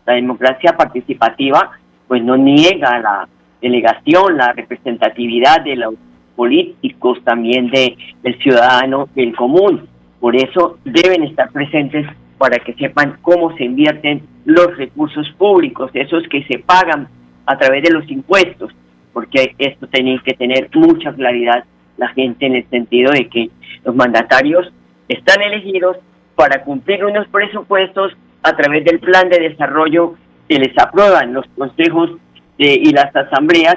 La 0.06 0.14
democracia 0.14 0.76
participativa 0.76 1.70
pues 2.06 2.22
no 2.22 2.36
niega 2.36 2.98
la 2.98 3.28
delegación, 3.60 4.36
la 4.36 4.52
representatividad 4.52 5.62
de 5.62 5.76
los 5.76 5.94
políticos, 6.40 7.18
también 7.22 7.68
de, 7.68 7.98
del 8.22 8.38
ciudadano 8.38 9.10
del 9.14 9.36
común. 9.36 9.86
Por 10.20 10.34
eso 10.34 10.78
deben 10.86 11.24
estar 11.24 11.50
presentes 11.52 12.06
para 12.38 12.58
que 12.60 12.72
sepan 12.72 13.18
cómo 13.20 13.54
se 13.58 13.64
invierten 13.64 14.22
los 14.46 14.74
recursos 14.78 15.28
públicos, 15.36 15.90
esos 15.92 16.26
que 16.28 16.42
se 16.44 16.58
pagan 16.60 17.08
a 17.44 17.58
través 17.58 17.82
de 17.82 17.90
los 17.90 18.10
impuestos, 18.10 18.72
porque 19.12 19.54
esto 19.58 19.86
tiene 19.88 20.18
que 20.24 20.32
tener 20.32 20.70
mucha 20.74 21.12
claridad 21.12 21.64
la 21.98 22.08
gente 22.08 22.46
en 22.46 22.54
el 22.54 22.66
sentido 22.70 23.12
de 23.12 23.28
que 23.28 23.50
los 23.84 23.94
mandatarios 23.94 24.72
están 25.08 25.42
elegidos 25.42 25.98
para 26.36 26.64
cumplir 26.64 27.04
unos 27.04 27.28
presupuestos 27.28 28.16
a 28.42 28.56
través 28.56 28.82
del 28.86 28.98
plan 29.00 29.28
de 29.28 29.40
desarrollo 29.40 30.14
que 30.48 30.58
les 30.58 30.72
aprueban 30.78 31.34
los 31.34 31.44
consejos 31.58 32.12
y 32.56 32.90
las 32.92 33.14
asambleas 33.14 33.76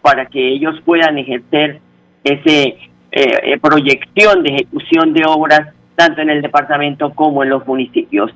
para 0.00 0.26
que 0.26 0.48
ellos 0.48 0.74
puedan 0.84 1.16
ejercer 1.18 1.80
esa 2.24 2.50
eh, 2.50 2.76
eh, 3.12 3.58
proyección 3.60 4.42
de 4.42 4.54
ejecución 4.54 5.12
de 5.12 5.22
obras 5.26 5.68
tanto 5.94 6.22
en 6.22 6.30
el 6.30 6.40
departamento 6.40 7.12
como 7.12 7.42
en 7.42 7.50
los 7.50 7.66
municipios. 7.66 8.30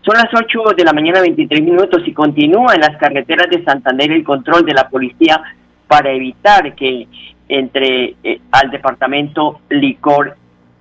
Son 0.00 0.16
las 0.16 0.28
8 0.32 0.74
de 0.76 0.84
la 0.84 0.94
mañana 0.94 1.20
23 1.20 1.60
minutos 1.62 2.02
y 2.06 2.12
continúa 2.12 2.74
en 2.74 2.80
las 2.80 2.96
carreteras 2.96 3.50
de 3.50 3.62
Santander 3.62 4.10
el 4.10 4.24
control 4.24 4.64
de 4.64 4.72
la 4.72 4.88
policía 4.88 5.40
para 5.86 6.10
evitar 6.10 6.74
que 6.74 7.06
entre 7.48 8.14
eh, 8.24 8.40
al 8.50 8.70
departamento 8.70 9.60
licor 9.68 10.36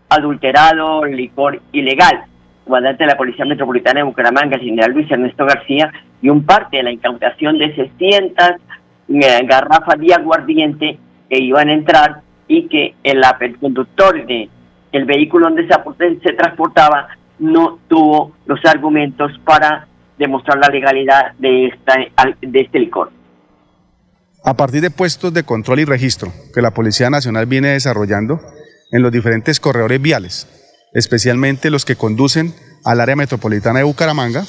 adulterado, 0.07 1.03
licor 1.05 1.61
ilegal. 1.73 2.23
comandante 2.63 3.03
de 3.03 3.11
la 3.11 3.17
Policía 3.17 3.43
Metropolitana 3.43 3.99
de 3.99 4.05
Bucaramanga, 4.05 4.55
el 4.55 4.61
general 4.61 4.91
Luis 4.91 5.11
Ernesto 5.11 5.45
García, 5.45 5.91
y 6.21 6.29
un 6.29 6.45
parte 6.45 6.77
de 6.77 6.83
la 6.83 6.91
incautación 6.91 7.57
de 7.57 7.75
600 7.75 8.51
garrafas 9.43 9.99
de 9.99 10.13
aguardiente 10.13 10.97
que 11.29 11.39
iban 11.39 11.67
a 11.67 11.73
entrar 11.73 12.21
y 12.51 12.67
que 12.67 12.95
el, 13.03 13.23
conductor 13.61 14.25
de 14.27 14.49
el 14.91 15.05
vehículo 15.05 15.47
donde 15.47 15.65
se, 15.65 16.19
se 16.19 16.33
transportaba 16.33 17.07
no 17.39 17.79
tuvo 17.87 18.33
los 18.45 18.59
argumentos 18.65 19.31
para 19.45 19.87
demostrar 20.17 20.57
la 20.57 20.67
legalidad 20.67 21.31
de, 21.39 21.67
esta, 21.67 21.93
de 22.41 22.59
este 22.59 22.79
licor. 22.79 23.09
A 24.43 24.53
partir 24.55 24.81
de 24.81 24.89
puestos 24.89 25.33
de 25.33 25.43
control 25.43 25.79
y 25.79 25.85
registro 25.85 26.33
que 26.53 26.61
la 26.61 26.71
Policía 26.71 27.09
Nacional 27.09 27.45
viene 27.45 27.69
desarrollando 27.69 28.41
en 28.91 29.01
los 29.01 29.13
diferentes 29.13 29.61
corredores 29.61 30.01
viales, 30.01 30.47
especialmente 30.93 31.69
los 31.69 31.85
que 31.85 31.95
conducen 31.95 32.53
al 32.83 32.99
área 32.99 33.15
metropolitana 33.15 33.79
de 33.79 33.85
Bucaramanga, 33.85 34.43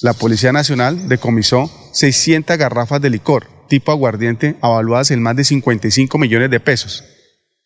la 0.00 0.14
Policía 0.14 0.52
Nacional 0.52 1.06
decomisó 1.06 1.70
600 1.92 2.56
garrafas 2.56 3.02
de 3.02 3.10
licor 3.10 3.46
tipo 3.68 3.92
aguardiente 3.92 4.56
avaluadas 4.62 5.10
en 5.10 5.22
más 5.22 5.36
de 5.36 5.44
55 5.44 6.16
millones 6.16 6.50
de 6.50 6.60
pesos 6.60 7.04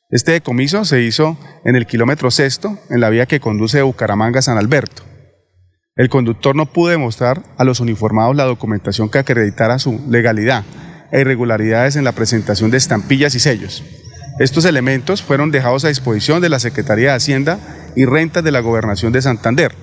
este 0.09 0.33
decomiso 0.33 0.85
se 0.85 1.03
hizo 1.03 1.37
en 1.65 1.75
el 1.75 1.87
kilómetro 1.87 2.31
sexto, 2.31 2.79
en 2.91 3.01
la 3.01 3.11
vía 3.11 3.27
que 3.27 3.41
conduce 3.41 3.79
de 3.79 3.83
Bucaramanga 3.83 4.39
a 4.39 4.43
San 4.43 4.57
Alberto. 4.57 5.03
El 5.97 6.09
conductor 6.09 6.55
no 6.55 6.67
pudo 6.67 6.91
demostrar 6.91 7.43
a 7.57 7.65
los 7.65 7.81
uniformados 7.81 8.37
la 8.37 8.45
documentación 8.45 9.09
que 9.09 9.19
acreditara 9.19 9.81
su 9.81 10.01
legalidad 10.09 10.65
e 11.11 11.23
irregularidades 11.23 11.97
en 11.97 12.05
la 12.05 12.13
presentación 12.13 12.71
de 12.71 12.77
estampillas 12.77 13.35
y 13.35 13.41
sellos. 13.41 13.83
Estos 14.39 14.65
elementos 14.65 15.23
fueron 15.23 15.51
dejados 15.51 15.85
a 15.85 15.89
disposición 15.89 16.41
de 16.41 16.51
la 16.51 16.61
Secretaría 16.61 17.11
de 17.11 17.17
Hacienda 17.17 17.59
y 17.97 18.05
Rentas 18.05 18.45
de 18.45 18.53
la 18.53 18.61
Gobernación 18.61 19.13
de 19.13 19.23
Santander, 19.23 19.75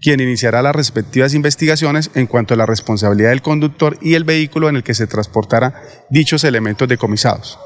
quien 0.00 0.20
iniciará 0.20 0.62
las 0.62 0.74
respectivas 0.74 1.34
investigaciones 1.34 2.10
en 2.14 2.26
cuanto 2.26 2.54
a 2.54 2.56
la 2.56 2.64
responsabilidad 2.64 3.30
del 3.30 3.42
conductor 3.42 3.98
y 4.00 4.14
el 4.14 4.24
vehículo 4.24 4.70
en 4.70 4.76
el 4.76 4.84
que 4.84 4.94
se 4.94 5.06
transportara 5.06 5.82
dichos 6.08 6.44
elementos 6.44 6.88
decomisados. 6.88 7.58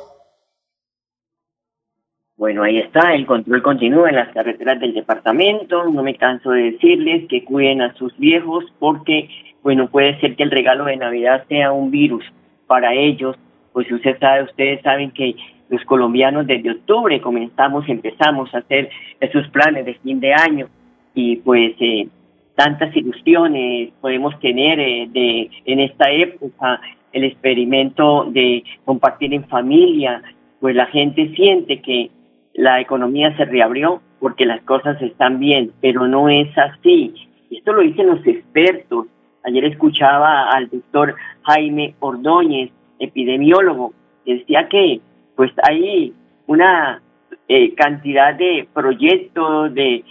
Bueno, 2.44 2.62
ahí 2.62 2.76
está, 2.76 3.14
el 3.14 3.24
control 3.24 3.62
continúa 3.62 4.10
en 4.10 4.16
las 4.16 4.28
carreteras 4.34 4.78
del 4.78 4.92
departamento. 4.92 5.82
No 5.84 6.02
me 6.02 6.14
canso 6.14 6.50
de 6.50 6.72
decirles 6.72 7.26
que 7.26 7.42
cuiden 7.42 7.80
a 7.80 7.94
sus 7.94 8.14
viejos 8.18 8.66
porque, 8.78 9.30
bueno, 9.62 9.88
puede 9.88 10.20
ser 10.20 10.36
que 10.36 10.42
el 10.42 10.50
regalo 10.50 10.84
de 10.84 10.98
Navidad 10.98 11.46
sea 11.48 11.72
un 11.72 11.90
virus 11.90 12.22
para 12.66 12.92
ellos. 12.92 13.34
Pues 13.72 13.90
usted 13.90 14.18
sabe, 14.18 14.42
ustedes 14.42 14.82
saben 14.82 15.10
que 15.12 15.34
los 15.70 15.82
colombianos 15.86 16.46
desde 16.46 16.72
octubre 16.72 17.18
comenzamos, 17.22 17.88
empezamos 17.88 18.54
a 18.54 18.58
hacer 18.58 18.90
esos 19.20 19.48
planes 19.48 19.86
de 19.86 19.94
fin 19.94 20.20
de 20.20 20.34
año 20.34 20.68
y 21.14 21.36
pues 21.36 21.72
eh, 21.80 22.08
tantas 22.56 22.94
ilusiones 22.94 23.88
podemos 24.02 24.38
tener 24.40 24.78
eh, 24.80 25.08
de 25.10 25.50
en 25.64 25.80
esta 25.80 26.10
época 26.10 26.78
el 27.14 27.24
experimento 27.24 28.26
de 28.30 28.62
compartir 28.84 29.32
en 29.32 29.44
familia, 29.44 30.20
pues 30.60 30.76
la 30.76 30.86
gente 30.86 31.34
siente 31.36 31.80
que 31.80 32.10
la 32.54 32.80
economía 32.80 33.36
se 33.36 33.44
reabrió 33.44 34.00
porque 34.20 34.46
las 34.46 34.62
cosas 34.62 35.00
están 35.02 35.38
bien, 35.38 35.72
pero 35.80 36.06
no 36.06 36.28
es 36.28 36.48
así. 36.56 37.12
Esto 37.50 37.72
lo 37.72 37.82
dicen 37.82 38.06
los 38.06 38.26
expertos. 38.26 39.06
Ayer 39.44 39.64
escuchaba 39.66 40.48
al 40.50 40.70
doctor 40.70 41.14
Jaime 41.42 41.94
Ordóñez, 42.00 42.70
epidemiólogo, 42.98 43.92
que 44.24 44.36
decía 44.36 44.68
que 44.68 45.00
pues 45.36 45.52
hay 45.62 46.14
una 46.46 47.02
eh, 47.48 47.74
cantidad 47.74 48.34
de 48.34 48.68
proyectos 48.72 49.74
de, 49.74 50.04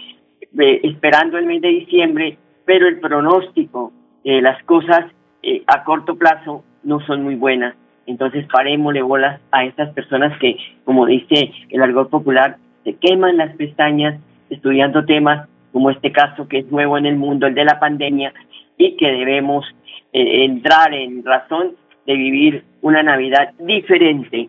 esperando 0.82 1.38
el 1.38 1.46
mes 1.46 1.62
de 1.62 1.68
diciembre, 1.68 2.38
pero 2.64 2.86
el 2.86 3.00
pronóstico 3.00 3.92
de 4.22 4.40
las 4.40 4.62
cosas 4.64 5.06
eh, 5.42 5.62
a 5.66 5.82
corto 5.84 6.16
plazo 6.16 6.62
no 6.84 7.00
son 7.00 7.24
muy 7.24 7.34
buenas. 7.34 7.74
Entonces 8.06 8.46
parémosle 8.52 9.02
bolas 9.02 9.40
a 9.50 9.64
estas 9.64 9.90
personas 9.94 10.38
que, 10.38 10.56
como 10.84 11.06
dice 11.06 11.52
el 11.70 11.82
argot 11.82 12.10
popular, 12.10 12.56
se 12.84 12.94
queman 12.96 13.38
las 13.38 13.54
pestañas 13.56 14.20
estudiando 14.50 15.04
temas 15.04 15.48
como 15.72 15.90
este 15.90 16.12
caso 16.12 16.46
que 16.46 16.58
es 16.58 16.70
nuevo 16.70 16.96
en 16.98 17.06
el 17.06 17.16
mundo, 17.16 17.46
el 17.46 17.54
de 17.54 17.64
la 17.64 17.80
pandemia, 17.80 18.32
y 18.76 18.96
que 18.96 19.10
debemos 19.10 19.66
eh, 20.12 20.44
entrar 20.44 20.94
en 20.94 21.24
razón 21.24 21.72
de 22.06 22.14
vivir 22.14 22.64
una 22.82 23.02
Navidad 23.02 23.52
diferente. 23.58 24.48